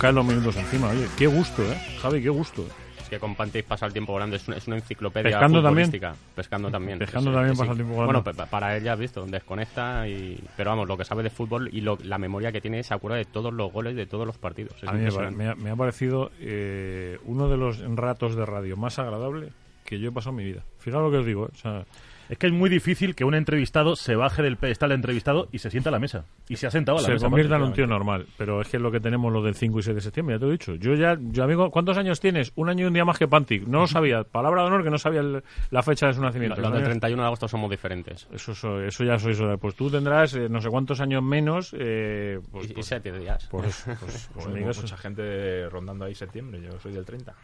[0.00, 0.88] Caen los minutos encima.
[0.88, 1.76] Oye, qué gusto, ¿eh?
[2.00, 2.66] Javi, qué gusto.
[3.00, 5.86] Es que con Pantic pasa el tiempo volando, es una, es una enciclopedia ¿Pescando también?
[5.88, 6.14] futbolística.
[6.34, 6.98] Pescando también.
[6.98, 8.22] Pescando Sí, también pasa el tiempo volando.
[8.22, 10.42] Bueno, pa- para ella, has visto, desconecta y...
[10.56, 13.16] Pero vamos, lo que sabe de fútbol y lo- la memoria que tiene se acuerda
[13.16, 14.74] de todos los goles de todos los partidos.
[14.82, 15.04] Es A mí
[15.36, 19.52] me, ha, me ha parecido eh, uno de los ratos de radio más agradables
[19.84, 20.62] que yo he pasado en mi vida.
[20.78, 21.46] Fijaos lo que os digo.
[21.46, 21.50] ¿eh?
[21.52, 21.84] O sea,
[22.30, 25.68] Es que es muy difícil que un entrevistado se baje del pedestal entrevistado y se
[25.68, 26.24] sienta a la mesa.
[26.48, 27.26] Y se ha sentado a la se mesa.
[27.26, 28.26] convierta en un tío normal.
[28.38, 30.38] Pero es que es lo que tenemos los del 5 y 6 de septiembre, ya
[30.38, 30.74] te lo he dicho.
[30.76, 32.52] Yo ya, yo amigo, ¿cuántos años tienes?
[32.54, 33.66] Un año y un día más que Pantic.
[33.66, 34.22] No lo sabía.
[34.22, 36.54] Palabra de honor que no sabía el- la fecha de su nacimiento.
[36.60, 38.28] Los del había- 31 de agosto somos diferentes.
[38.32, 39.56] Eso, so- eso ya hora.
[39.56, 41.74] Pues tú tendrás eh, no sé cuántos años menos.
[41.76, 43.48] Eh, pues, Y- y pues- siete días.
[43.50, 47.34] Pues, pues, pues, Pues amigo, mucha gente rondando ahí septiembre, yo soy del 30.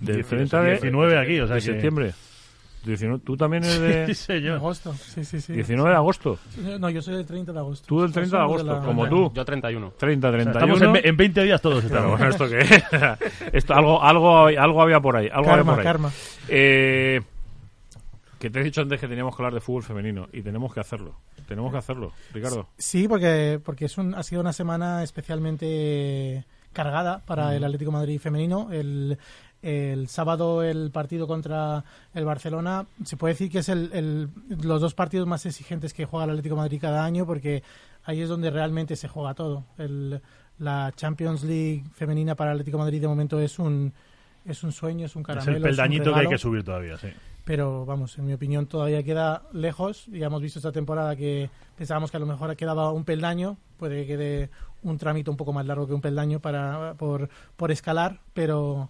[0.00, 2.12] del 19 30 de, 19 aquí, o sea de que- septiembre.
[2.84, 4.56] 19 tú también eres de Sí, señor.
[4.56, 5.52] agosto, sí, sí, sí.
[5.52, 6.38] 19 de agosto.
[6.78, 7.86] No, yo soy del 30 de agosto.
[7.86, 9.32] Tú del 30 de agosto, la- como tú.
[9.34, 9.92] Yo 31.
[9.98, 10.74] 30, O sea, 31.
[10.74, 11.84] estamos en, en 20 días todos.
[11.84, 12.10] Estamos.
[12.12, 12.70] bueno, ¿esto qué es?
[13.52, 15.28] Esto, algo, algo, algo había por ahí.
[15.30, 15.84] Algo Karma, había por ahí.
[15.84, 16.12] karma.
[16.48, 17.20] Eh,
[18.38, 20.78] que te he dicho antes que teníamos que hablar de fútbol femenino y tenemos que
[20.80, 21.16] hacerlo.
[21.48, 22.68] Tenemos que hacerlo, Ricardo.
[22.78, 27.96] Sí, porque, porque es un, ha sido una semana especialmente cargada para el Atlético de
[27.96, 28.68] Madrid femenino.
[28.70, 29.18] El,
[29.62, 31.84] el sábado el partido contra
[32.14, 34.28] el Barcelona se puede decir que es el, el-
[34.62, 37.62] los dos partidos más exigentes que juega el Atlético de Madrid cada año porque
[38.04, 39.64] ahí es donde realmente se juega todo.
[39.76, 40.20] El,
[40.58, 43.92] la Champions League femenina para el Atlético de Madrid de momento es un
[44.46, 45.56] es un sueño, es un Es caramelo.
[45.56, 47.08] el un peldañito que hay que subir todavía, sí.
[47.44, 50.06] pero vamos, en mi opinión todavía queda lejos.
[50.06, 54.02] Ya hemos visto esta temporada que pensábamos que a lo mejor quedaba un peldaño, puede
[54.02, 54.50] que quede
[54.84, 58.88] un trámite un poco más largo que un peldaño para por, por escalar, pero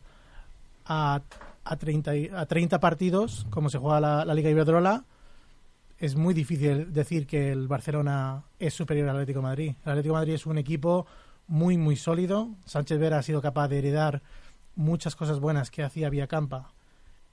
[0.88, 1.20] a,
[1.64, 5.04] a, 30, y- a 30 partidos, como se juega la, Liga Iberdrola,
[5.98, 9.74] es muy difícil decir que el Barcelona es superior al Atlético Madrid.
[9.84, 11.06] El Atlético Madrid es un equipo
[11.46, 12.50] muy, muy sólido.
[12.66, 14.22] Sánchez Vera ha sido capaz de heredar
[14.76, 16.72] muchas cosas buenas que hacía Villacampa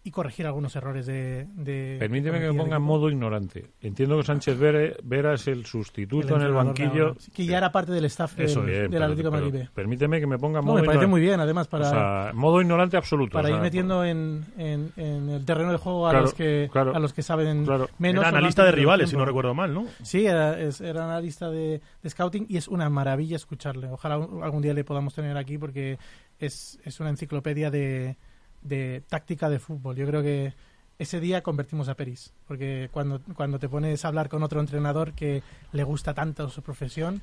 [0.05, 1.47] y corregir algunos errores de...
[1.55, 3.71] de Permíteme que me ponga en modo ignorante.
[3.81, 7.15] Entiendo que Sánchez Vera, Vera es el sustituto en el banquillo.
[7.33, 9.59] que ya era parte del staff del, Eso bien, del pero- Atlético de pero Madrid
[9.63, 9.69] B.
[9.73, 11.07] Permíteme que me ponga en No, modo me parece ignorante.
[11.11, 13.33] muy bien, además, para, O sea, modo ignorante absoluto.
[13.33, 16.33] para o sea, ir metiendo en, en, en el terreno de juego a, Claro, los,
[16.35, 17.89] que, claro, a los que saben claro.
[17.97, 18.21] menos.
[18.21, 19.87] Era analista de rivales, si no recuerdo mal, ¿no?
[20.03, 23.89] Sí, era, es- era analista de, de scouting y es una maravilla escucharle.
[23.89, 25.97] Ojalá un- algún día le podamos tener aquí porque
[26.37, 28.17] es, es una enciclopedia de,
[28.66, 29.95] de táctica de fútbol.
[29.95, 30.53] Yo creo que
[30.97, 35.13] ese día convertimos a Peris, porque cuando, cuando te pones a hablar con otro entrenador
[35.13, 35.43] que
[35.74, 37.22] le gusta tanto su profesión,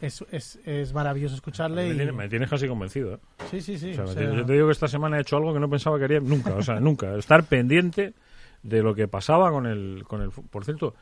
[0.00, 1.88] es, es, es maravilloso escucharle.
[1.88, 3.14] Me, y- tienes, me tienes casi convencido.
[3.14, 3.18] ¿eh?
[3.50, 3.90] Sí, sí, sí.
[3.90, 5.52] O sea, o me sea- tienes- yo te digo que esta semana he hecho algo
[5.52, 6.54] que no pensaba que haría nunca.
[6.54, 7.14] O sea, nunca.
[7.16, 8.14] Estar pendiente
[8.62, 10.04] de lo que pasaba con el.
[10.08, 10.94] Con el por cierto,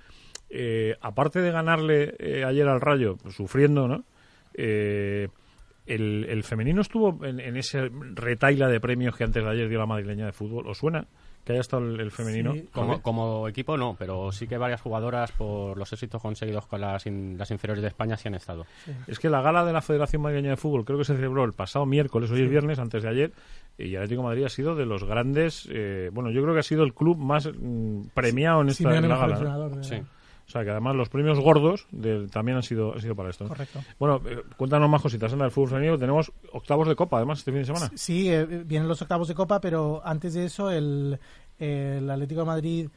[0.50, 4.02] eh, aparte de ganarle eh, ayer al Rayo, pues, sufriendo, ¿no?
[4.54, 5.28] Eh,
[5.88, 9.78] el, el femenino estuvo en, en ese retaila de premios que antes de ayer dio
[9.78, 10.66] la madrileña de fútbol.
[10.68, 11.06] ¿Os suena
[11.44, 12.52] que haya estado el, el femenino?
[12.72, 17.06] Como, como equipo no, pero sí que varias jugadoras por los éxitos conseguidos con las,
[17.06, 18.66] in- las inferiores de España sí han estado.
[19.06, 21.52] Es que la gala de la Federación Madrileña de Fútbol creo que se celebró el
[21.54, 23.32] pasado miércoles, hoy es viernes, antes de ayer,
[23.78, 26.64] y Atlético de Madrid ha sido de los grandes, eh, bueno, yo creo que ha
[26.64, 29.34] sido el club más mm, premiado en esta en la gala.
[29.84, 29.96] Sí.
[30.48, 31.86] O sea, que además los premios gordos
[32.32, 33.46] también han sido, han sido para esto.
[33.46, 33.80] Correcto.
[33.98, 35.98] Bueno, eh, cuéntanos más cositas anda del fútbol femenino.
[35.98, 37.90] Tenemos octavos de Copa, además, este fin de semana.
[37.94, 41.20] Sí, eh, vienen los octavos de Copa, pero antes de eso el,
[41.58, 42.88] el Atlético de Madrid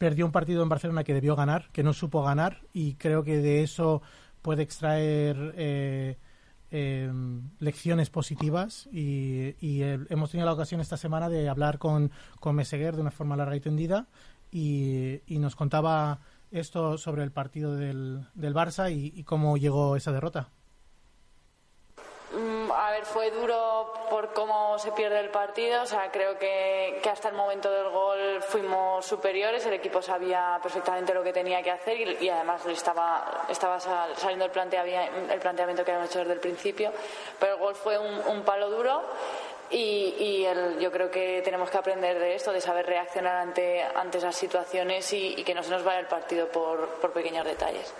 [0.00, 3.36] perdió un partido en Barcelona que debió ganar, que no supo ganar, y creo que
[3.38, 4.00] de eso
[4.40, 6.16] puede extraer eh,
[6.70, 7.12] eh,
[7.58, 8.88] lecciones positivas.
[8.92, 13.02] Y, y, eh, hemos tenido la ocasión esta semana de hablar con, con Meseguer de
[13.02, 14.06] una forma larga y tendida,
[14.50, 16.20] y, y nos contaba
[16.50, 20.48] esto sobre el partido del, del Barça y, y cómo llegó esa derrota.
[22.32, 25.82] Mm, A ver, fue duro por cómo se pierde el partido.
[25.82, 29.66] O sea, creo que, que hasta el momento del gol fuimos superiores.
[29.66, 34.14] El equipo sabía perfectamente lo que tenía que hacer y, y además estaba, estaba sal-
[34.16, 36.92] saliendo el, planteami- el planteamiento que habíamos hecho desde el principio.
[37.40, 39.02] Pero el gol fue un, un palo duro
[39.70, 43.82] y, y el- yo creo que tenemos que aprender de esto, de saber reaccionar ante,
[43.82, 47.44] ante esas situaciones y, y que no se nos vaya el partido por, por pequeños
[47.44, 47.92] detalles.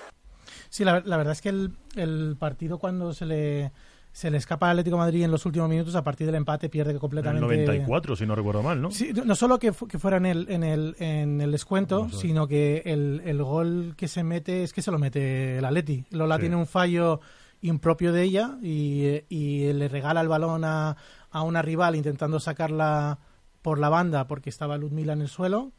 [0.69, 3.73] Sí, la, la verdad es que el, el partido cuando se le,
[4.13, 6.69] se le escapa al Atlético de Madrid en los últimos minutos, a partir del empate
[6.69, 7.41] pierde En el completamente...
[7.41, 8.91] 94, si no recuerdo mal, ¿no?
[8.91, 12.47] Sí, no solo que, fu- que fuera en el, en el, en el descuento, sino
[12.47, 16.05] que el, el gol que se mete es que se lo mete el Atleti.
[16.11, 16.43] Lola Sí.
[16.43, 17.21] tiene un fallo
[17.63, 20.97] impropio de ella y, y le regala el balón a,
[21.31, 23.19] a una rival intentando sacarla
[23.63, 25.73] por la banda porque estaba Ludmila en el suelo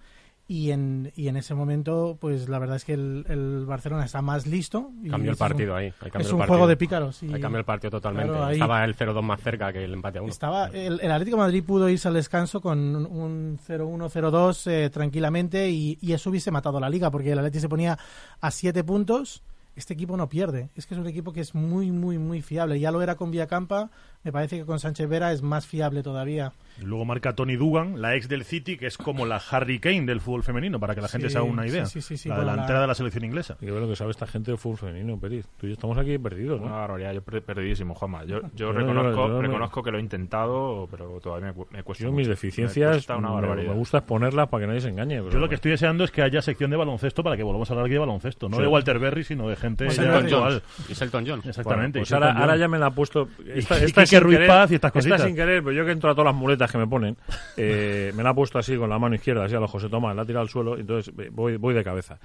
[0.48, 4.22] y en, y en ese momento pues la verdad es que el, el Barcelona está
[4.22, 5.88] más listo y Cambió el es un- partido ahí.
[5.88, 6.46] es un partido.
[6.46, 8.30] juego de pícaros y Ahí cambió el partido totalmente.
[8.32, 11.38] Claro, ahí- Estaba el 0-2 más cerca que el empate a estaba el, el Atlético
[11.38, 16.12] de Madrid pudo irse al descanso con un- un 0-1, 0-2 eh, tranquilamente y, y
[16.14, 17.98] eso hubiese matado la liga porque el Atlético se ponía
[18.42, 19.44] a 7 puntos
[19.76, 20.70] este equipo no pierde.
[20.76, 22.80] Es que es un equipo que es muy, muy, muy fiable.
[22.80, 23.90] Ya lo era con Villacampa,
[24.24, 26.52] me parece que con Sánchez Vera es más fiable todavía.
[26.80, 30.06] Y luego marca Tony Dugan, la ex del City, que es como la Harry Kane
[30.06, 31.86] del fútbol femenino, para que la gente Sí, se haga una idea.
[31.86, 33.58] sí, sí, sí, la delantera de la selección inglesa.
[33.62, 35.46] Y bueno que sabe esta gente del fútbol femenino, Periz.
[35.58, 36.68] Tú y yo estamos aquí perdidos, ¿no?
[36.68, 38.24] Una barbaridad, yo per- perdidísimo, Juanma.
[38.26, 41.68] Yo, yo Yo- reconozco, yo me- reconozco que lo he intentado, pero todavía me, cu-
[41.72, 42.04] me cuesta.
[42.04, 42.18] Yo mucho.
[42.18, 43.72] mis Me deficiencias cuesta una me, barbaridad.
[43.72, 45.18] me gusta exponerlas para que nadie se engañe.
[45.20, 47.70] pero Yo lo que estoy deseando es que haya sección de baloncesto para que volvamos
[47.70, 48.50] a hablar aquí de baloncesto.
[48.50, 48.62] No Sí.
[48.62, 50.42] de Walter Berry, sino de gente Y Selton actual.
[50.42, 50.90] Jones.
[50.90, 51.46] Y Selton Jones.
[51.46, 52.00] Exactamente.
[52.00, 53.28] Bueno, pues y ahora, ahora ya me la ha puesto.
[53.46, 55.22] Esta, Y esta Quique sin Ruiz querer, Paz y estas esta cositas.
[55.22, 57.16] sin querer, pero yo que entro a todas las muletas que me ponen,
[57.58, 60.16] eh, me la ha puesto así con la mano izquierda, así a los José Tomás,
[60.16, 62.20] la ha tirado al suelo, y entonces eh, voy, voy de cabeza.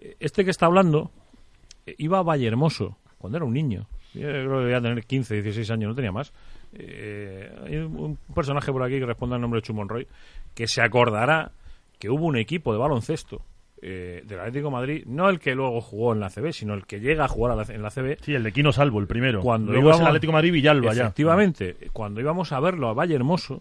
[0.00, 1.10] Eh, Este que está hablando
[1.86, 3.86] eh, iba a Vallehermoso cuando era un niño.
[4.14, 6.32] Yo creo que debía tener 15, 16 años, no tenía más.
[6.74, 10.06] Eh, hay un un personaje por aquí que responde al nombre de Chumonroy
[10.54, 11.52] que se acordará
[11.98, 13.42] que hubo un equipo de baloncesto
[13.82, 16.86] eh, del Atlético de Madrid, no el que luego jugó en la CB, sino el
[16.86, 18.18] que llega a jugar a la- en la CB.
[18.22, 19.40] Sí, el de Quino Salvo, el primero.
[19.40, 21.02] Cuando Luego es el íbamos- Atlético de Madrid Villalba ya.
[21.02, 23.60] Efectivamente, cuando íbamos a verlo a Valle Hermoso,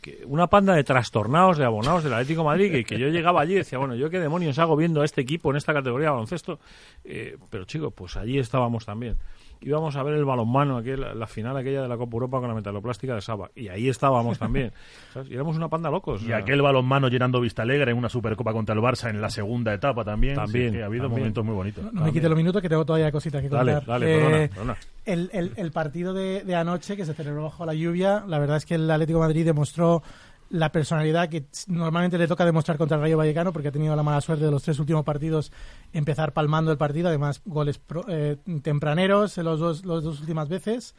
[0.00, 3.40] que una panda de trastornados, de abonados del Atlético de Madrid, que, que yo llegaba
[3.40, 6.06] allí y decía, bueno, yo qué demonios hago viendo a este equipo en esta categoría
[6.08, 6.60] de baloncesto.
[7.04, 9.16] Eh, pero chicos, pues allí estábamos también.
[9.60, 12.54] Íbamos a ver el balonmano, aquel, la final aquella de la Copa Europa con la
[12.54, 13.50] metaloplástica de Saba.
[13.54, 14.72] Y ahí estábamos también.
[15.14, 15.30] ¿sabes?
[15.30, 16.20] Y éramos una panda locos.
[16.20, 19.20] o Y sea, aquel balonmano llenando Vista Alegre en una Supercopa contra el Barça en
[19.20, 20.34] la segunda etapa también.
[20.34, 21.20] También, Sí, que ha habido también.
[21.20, 21.92] momentos muy bonitos.
[21.92, 23.88] No me quite los minutos que tengo todavía cositas que Dale, contar.
[23.88, 24.76] dale, Eh, perdona, perdona.
[25.04, 28.56] El, el- el partido de, de anoche que se celebró bajo la lluvia, la verdad
[28.56, 30.02] es que el Atlético de Madrid demostró
[30.50, 34.02] la personalidad que normalmente le toca demostrar contra el Rayo Vallecano porque ha tenido la
[34.02, 35.52] mala suerte de los tres últimos partidos
[35.92, 40.94] empezar palmando el partido, además goles pro- eh, tempraneros los dos, los dos últimas veces.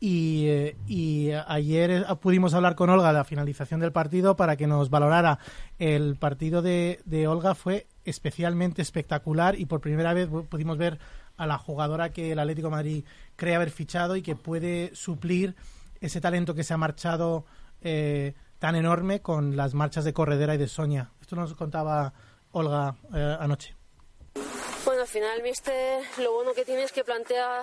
[0.00, 4.56] Y, eh, y ayer eh, pudimos hablar con Olga a la finalización del partido para
[4.56, 5.40] que nos valorara.
[5.80, 11.00] El partido de, de Olga fue especialmente espectacular y por primera vez pu- pudimos ver
[11.36, 13.04] a la jugadora que el Atlético de Madrid
[13.36, 15.56] cree haber fichado y que puede suplir
[16.00, 17.44] ese talento que se ha marchado
[17.82, 21.12] eh, tan enorme con las marchas de Corredera y de Sonia.
[21.20, 22.12] Esto nos contaba
[22.50, 23.77] Olga eh, anoche.
[25.08, 27.62] Al final, viste, lo bueno que tiene es que plantea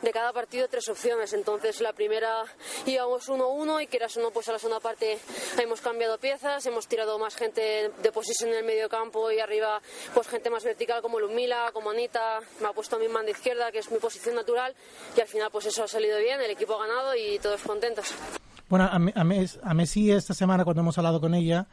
[0.00, 1.34] de cada partido tres opciones.
[1.34, 2.44] Entonces, la primera
[2.86, 5.18] íbamos 1-1 y quieras o no, pues a la segunda parte
[5.60, 9.82] hemos cambiado piezas, hemos tirado más gente de posición en el medio campo y arriba,
[10.14, 13.70] pues gente más vertical como Lumila, como Anita, me ha puesto a mi mano izquierda,
[13.70, 14.74] que es mi posición natural,
[15.14, 18.14] y al final, pues eso ha salido bien, el equipo ha ganado y todos contentos.
[18.70, 21.66] Bueno, a Messi esta semana cuando hemos hablado con ella,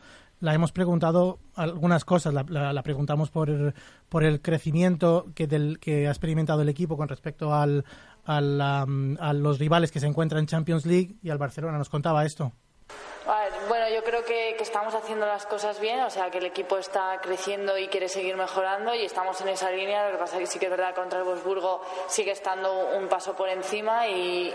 [0.43, 2.33] la hemos preguntado algunas cosas.
[2.33, 3.73] La, preguntamos por
[4.09, 7.85] por el crecimiento que, del, que ha experimentado el equipo con respecto al,
[8.25, 11.77] a los rivales que se encuentran en Champions League y al Barcelona.
[11.77, 12.51] Nos contaba esto.
[13.69, 17.19] Bueno, yo creo que, estamos haciendo las cosas bien, o sea, que el equipo está
[17.21, 20.05] creciendo y quiere seguir mejorando y estamos en esa línea.
[20.07, 23.07] Lo que pasa es que sí que es verdad, contra el Wolfsburgo sigue estando un
[23.07, 24.53] paso por encima y,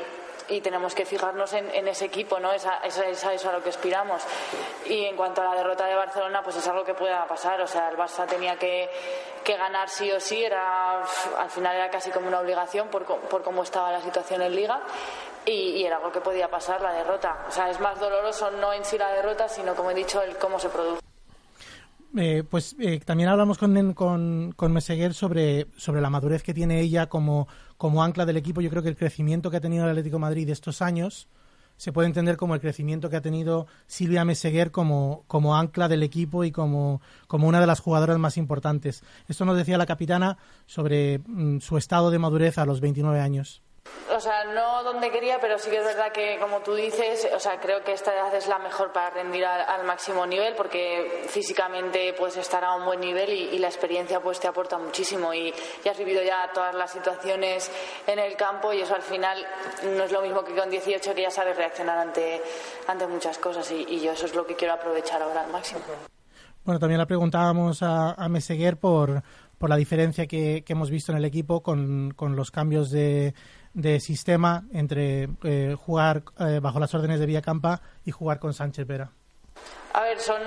[0.62, 2.53] tenemos que fijarnos en, ese equipo, ¿no?
[2.53, 4.22] Es a, es, a- es a eso a lo que aspiramos.
[4.87, 7.61] Y en cuanto a la derrota de Barcelona, pues es algo que pueda pasar.
[7.61, 8.89] O sea, el Barça tenía que,
[9.45, 11.03] ganar sí o sí, era,
[11.39, 14.81] al final era casi como una obligación por, por cómo estaba la situación en Liga.
[15.49, 17.46] Y, y era algo que podía pasar, la derrota.
[17.49, 20.36] O sea, es más doloroso no en sí la derrota, sino, como he dicho, el
[20.36, 20.99] cómo se produjo.
[22.16, 27.09] Eh, pues eh, también hablamos con, con, Meseguer sobre, sobre la madurez que tiene ella
[27.09, 28.61] como, como ancla del equipo.
[28.61, 31.28] Yo creo que el crecimiento que ha tenido el Atlético Madrid de estos años
[31.76, 36.03] se puede entender como el crecimiento que ha tenido Silvia Meseguer como, como ancla del
[36.03, 39.05] equipo y como, como una de las jugadoras más importantes.
[39.28, 43.62] Esto nos decía la capitana sobre mm, su estado de madurez a los 29 años.
[44.11, 47.39] O sea, no donde quería, pero sí que es verdad que, como tú dices, o
[47.39, 52.14] sea, creo que esta edad es la mejor para rendir al, máximo nivel, porque físicamente
[52.14, 55.53] puedes estar a un buen nivel y, la experiencia pues te aporta muchísimo y,
[55.84, 57.70] y has vivido ya todas las situaciones
[58.07, 59.45] en el campo y eso al final
[59.97, 62.41] no es lo mismo que con 18 que ya sabes reaccionar ante,
[62.86, 65.80] ante muchas cosas y, yo eso es lo que quiero aprovechar ahora al máximo.
[66.64, 69.22] Bueno, también la preguntábamos a, a Meseguer por,
[69.59, 73.34] por la diferencia que, que hemos visto en el equipo con, con los cambios de,
[73.79, 78.87] de sistema entre eh, jugar eh, bajo las órdenes de Villacampa y jugar con Sánchez
[78.87, 79.12] Vera.
[79.95, 80.41] A ver, son,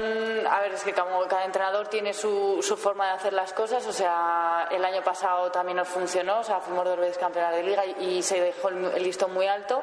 [0.50, 3.86] a ver, es que como cada entrenador tiene su, su forma de hacer las cosas,
[3.88, 7.64] o sea, el año pasado también nos funcionó, o sea, fuimos dos veces campeonas de
[7.64, 9.82] liga y, se dejó el, listón muy alto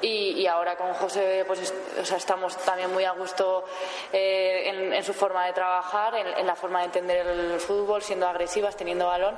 [0.00, 3.64] y, ahora con José, pues, es- o sea, estamos también muy a gusto
[4.12, 8.76] eh, en, su forma de trabajar, en, la forma de entender el fútbol, siendo agresivas,
[8.76, 9.36] teniendo balón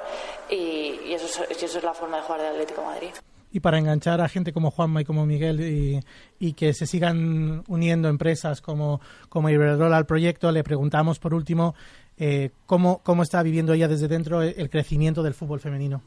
[0.51, 3.15] y, eso, es, la forma de jugar del Atlético Madrid.
[3.53, 6.01] Y para enganchar a gente como Juanma y como Miguel y,
[6.39, 11.75] y que se sigan uniendo empresas como, como Iberdrola al proyecto, le preguntamos por último
[12.17, 16.03] eh, cómo, cómo está viviendo ella desde dentro el crecimiento del fútbol femenino.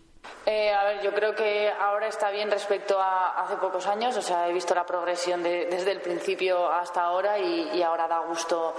[1.04, 4.16] Yo creo que ahora está bien respecto a hace pocos años.
[4.18, 8.08] O sea, he visto la progresión de- desde el principio hasta ahora y, y ahora
[8.08, 8.76] da gusto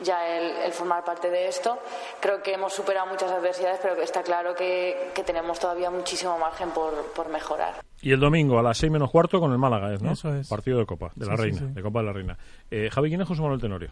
[0.00, 1.78] ya el, el formar parte de esto.
[2.20, 6.38] Creo que hemos superado muchas adversidades, pero que está claro que, que tenemos todavía muchísimo
[6.38, 7.74] margen por, por mejorar.
[8.02, 10.12] Y el domingo a las 6 menos cuarto con el Málaga, ¿es, ¿no?
[10.12, 10.48] Eso es.
[10.48, 11.66] Partido de Copa, de la Sí, sí, Reina, sí.
[11.74, 12.36] de Copa de la Reina.
[12.70, 13.88] Eh, Javi, ¿quién es José Manuel Tenorio?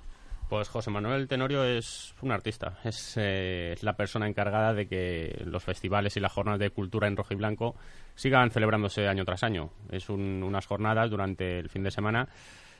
[0.49, 5.64] Pues José Manuel Tenorio es un artista, es, eh, la persona encargada de que los
[5.64, 7.74] festivales y las jornadas de cultura en rojo y blanco
[8.14, 9.70] sigan celebrándose año tras año.
[9.90, 12.28] Es un- unas jornadas durante el fin de semana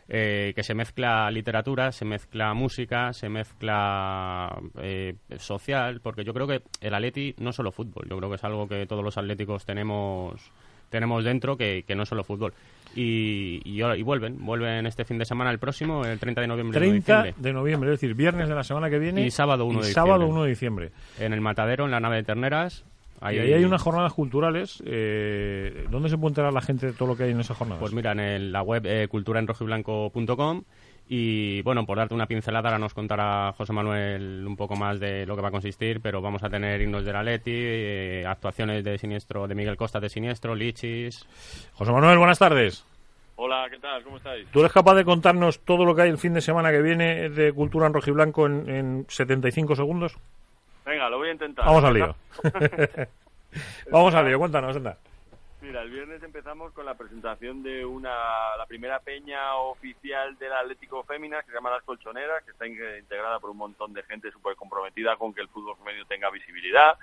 [0.07, 6.47] eh, que se mezcla literatura, se mezcla música, se mezcla eh, social, porque yo creo
[6.47, 9.17] que el atleti no es solo fútbol, yo creo que es algo que todos los
[9.17, 10.51] atléticos tenemos
[10.91, 12.53] tenemos dentro que, que no es solo fútbol.
[12.97, 16.79] Y, y, vuelven, vuelven este fin de semana, el próximo, el 30 de noviembre.
[16.79, 17.43] 1 de 30 diciembre.
[17.49, 19.27] de noviembre, es decir, viernes de la semana que viene.
[19.27, 20.33] Y sábado 1 y de sábado diciembre.
[20.35, 20.91] 1 de diciembre.
[21.19, 22.85] En el Matadero, en la nave de Terneras.
[23.23, 24.83] Y ahí hay unas jornadas culturales.
[24.85, 27.81] Eh, ¿Dónde se puede enterar la gente de todo lo que hay en esas jornadas?
[27.81, 30.63] Pues mira, en el- la web eh, culturaenrojiblanco.com
[31.07, 35.27] y bueno, por darte una pincelada, ahora nos contará José Manuel un poco más de
[35.27, 38.83] lo que va a consistir, pero vamos a tener himnos de la Leti, eh, actuaciones
[38.85, 41.27] de Siniestro, de Miguel Costa de Siniestro, Lichis.
[41.75, 42.87] José Manuel, buenas tardes.
[43.37, 44.03] Hola, ¿qué tal?
[44.05, 44.49] ¿Cómo estáis?
[44.51, 47.29] ¿Tú eres capaz de contarnos todo lo que hay el fin de semana que viene
[47.29, 50.17] de Cultura en Rojiblanco en, en 75 segundos?
[50.87, 51.67] Venga, lo voy a intentar.
[51.67, 52.17] Vamos al lío.
[53.91, 54.97] Vamos al lío, cuéntanos, anda.
[55.65, 61.03] Mira, el viernes empezamos con la presentación de una la primera peña oficial del Atlético
[61.05, 64.31] Féminas que se llama Las Colchoneras, que está in- integrada por un montón de gente
[64.31, 66.99] súper comprometida con que el fútbol femenino tenga visibilidad.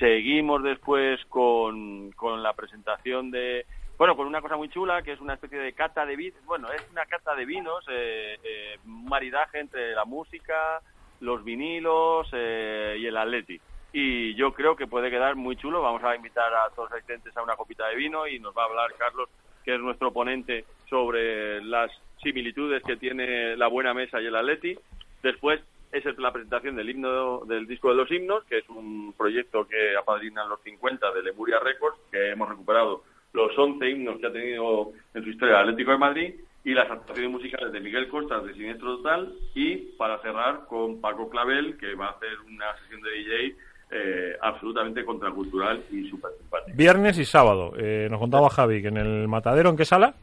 [0.00, 5.20] Seguimos después con, con la presentación de, bueno, con una cosa muy chula que es
[5.20, 9.08] una especie de cata de vinos, bueno, es una cata de vinos, eh, eh, un
[9.08, 10.82] maridaje entre la música,
[11.20, 13.60] los vinilos eh, y el atleti.
[13.92, 15.82] Y yo creo que puede quedar muy chulo.
[15.82, 18.62] Vamos a invitar a todos los asistentes a una copita de vino y nos va
[18.62, 19.28] a hablar Carlos,
[19.64, 21.90] que es nuestro ponente, sobre las
[22.22, 24.78] similitudes que tiene la buena mesa y el atleti.
[25.22, 25.60] Después
[25.92, 29.94] es la presentación del himno del disco de los himnos, que es un proyecto que
[29.96, 34.92] apadrinan los 50 de Lemuria Records, que hemos recuperado los 11 himnos que ha tenido
[35.14, 36.34] en su historia el Atlético de Madrid
[36.64, 41.28] y las actuaciones musicales de Miguel Costas de Siniestro Total y para cerrar con Paco
[41.28, 43.56] Clavel que va a hacer una sesión de DJ
[43.92, 46.72] eh, absolutamente contracultural y súper simpática.
[46.76, 47.72] Viernes y sábado.
[47.76, 50.14] Eh, nos contaba Javi que en el Matadero, ¿en qué sala?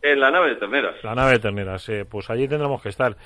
[0.00, 0.94] En la nave de Terneras.
[1.02, 1.88] La nave de Terneras.
[1.88, 3.16] eh, pues allí tendremos que estar.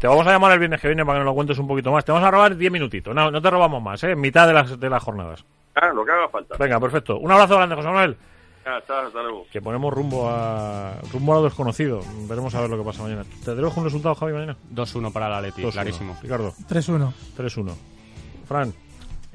[0.00, 1.92] Te vamos a llamar el viernes que viene para que nos lo cuentes un poquito
[1.92, 2.04] más.
[2.04, 3.14] Te vamos a robar 10 minutitos.
[3.14, 4.10] No, no te robamos más, ¿eh?
[4.12, 5.44] En mitad de las, de las jornadas.
[5.76, 6.56] Ah, lo que haga falta.
[6.58, 7.18] Venga, perfecto.
[7.18, 8.16] Un abrazo grande, José Manuel.
[8.64, 9.46] Hasta, hasta luego.
[9.52, 12.00] Que ponemos rumbo a rumbo a lo desconocido.
[12.28, 13.22] Veremos a ver lo que pasa mañana.
[13.22, 14.56] ¿Te tenemos un resultado, Javi, mañana?
[14.74, 15.70] 2-1 para la Leti, 2-1.
[15.72, 16.16] clarísimo.
[16.20, 16.52] Ricardo.
[16.68, 17.12] 3-1.
[17.36, 17.72] 3-1.
[18.48, 18.72] Fran.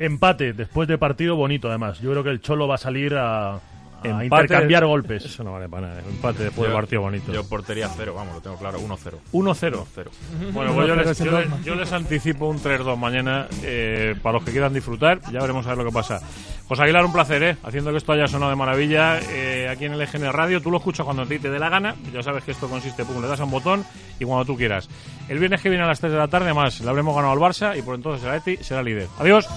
[0.06, 2.00] Empate, después de partido bonito además.
[2.00, 3.60] Yo creo que el Cholo va a salir a, a
[4.04, 5.26] Empate- intercambiar golpes.
[5.26, 6.00] Eso no vale para nada.
[6.00, 7.32] Empate después de partido bonito.
[7.32, 8.98] Yo portería cero, vamos, lo tengo claro, 1-0.
[9.34, 9.86] 1-0.
[9.86, 10.54] 1-0.
[10.54, 14.34] Bueno, pues yo 1-0 les, yo les- yo les anticipo un 3-2 mañana eh, para
[14.34, 15.20] los que quieran disfrutar.
[15.32, 16.20] Ya veremos a ver lo que pasa.
[16.72, 17.58] José Aguilar, un placer, ¿eh?
[17.64, 20.62] Haciendo que esto haya sonado de maravilla eh, aquí en el EGN Radio.
[20.62, 21.96] Tú lo escuchas cuando ti te dé la gana.
[22.14, 23.84] Ya sabes que esto consiste, pum, le das a un botón
[24.22, 24.88] y cuando tú quieras.
[25.28, 27.40] El viernes que viene a las 3 de la tarde más le habremos ganado al
[27.40, 29.10] Barça y por entonces el Atleti será líder.
[29.20, 29.50] Adiós.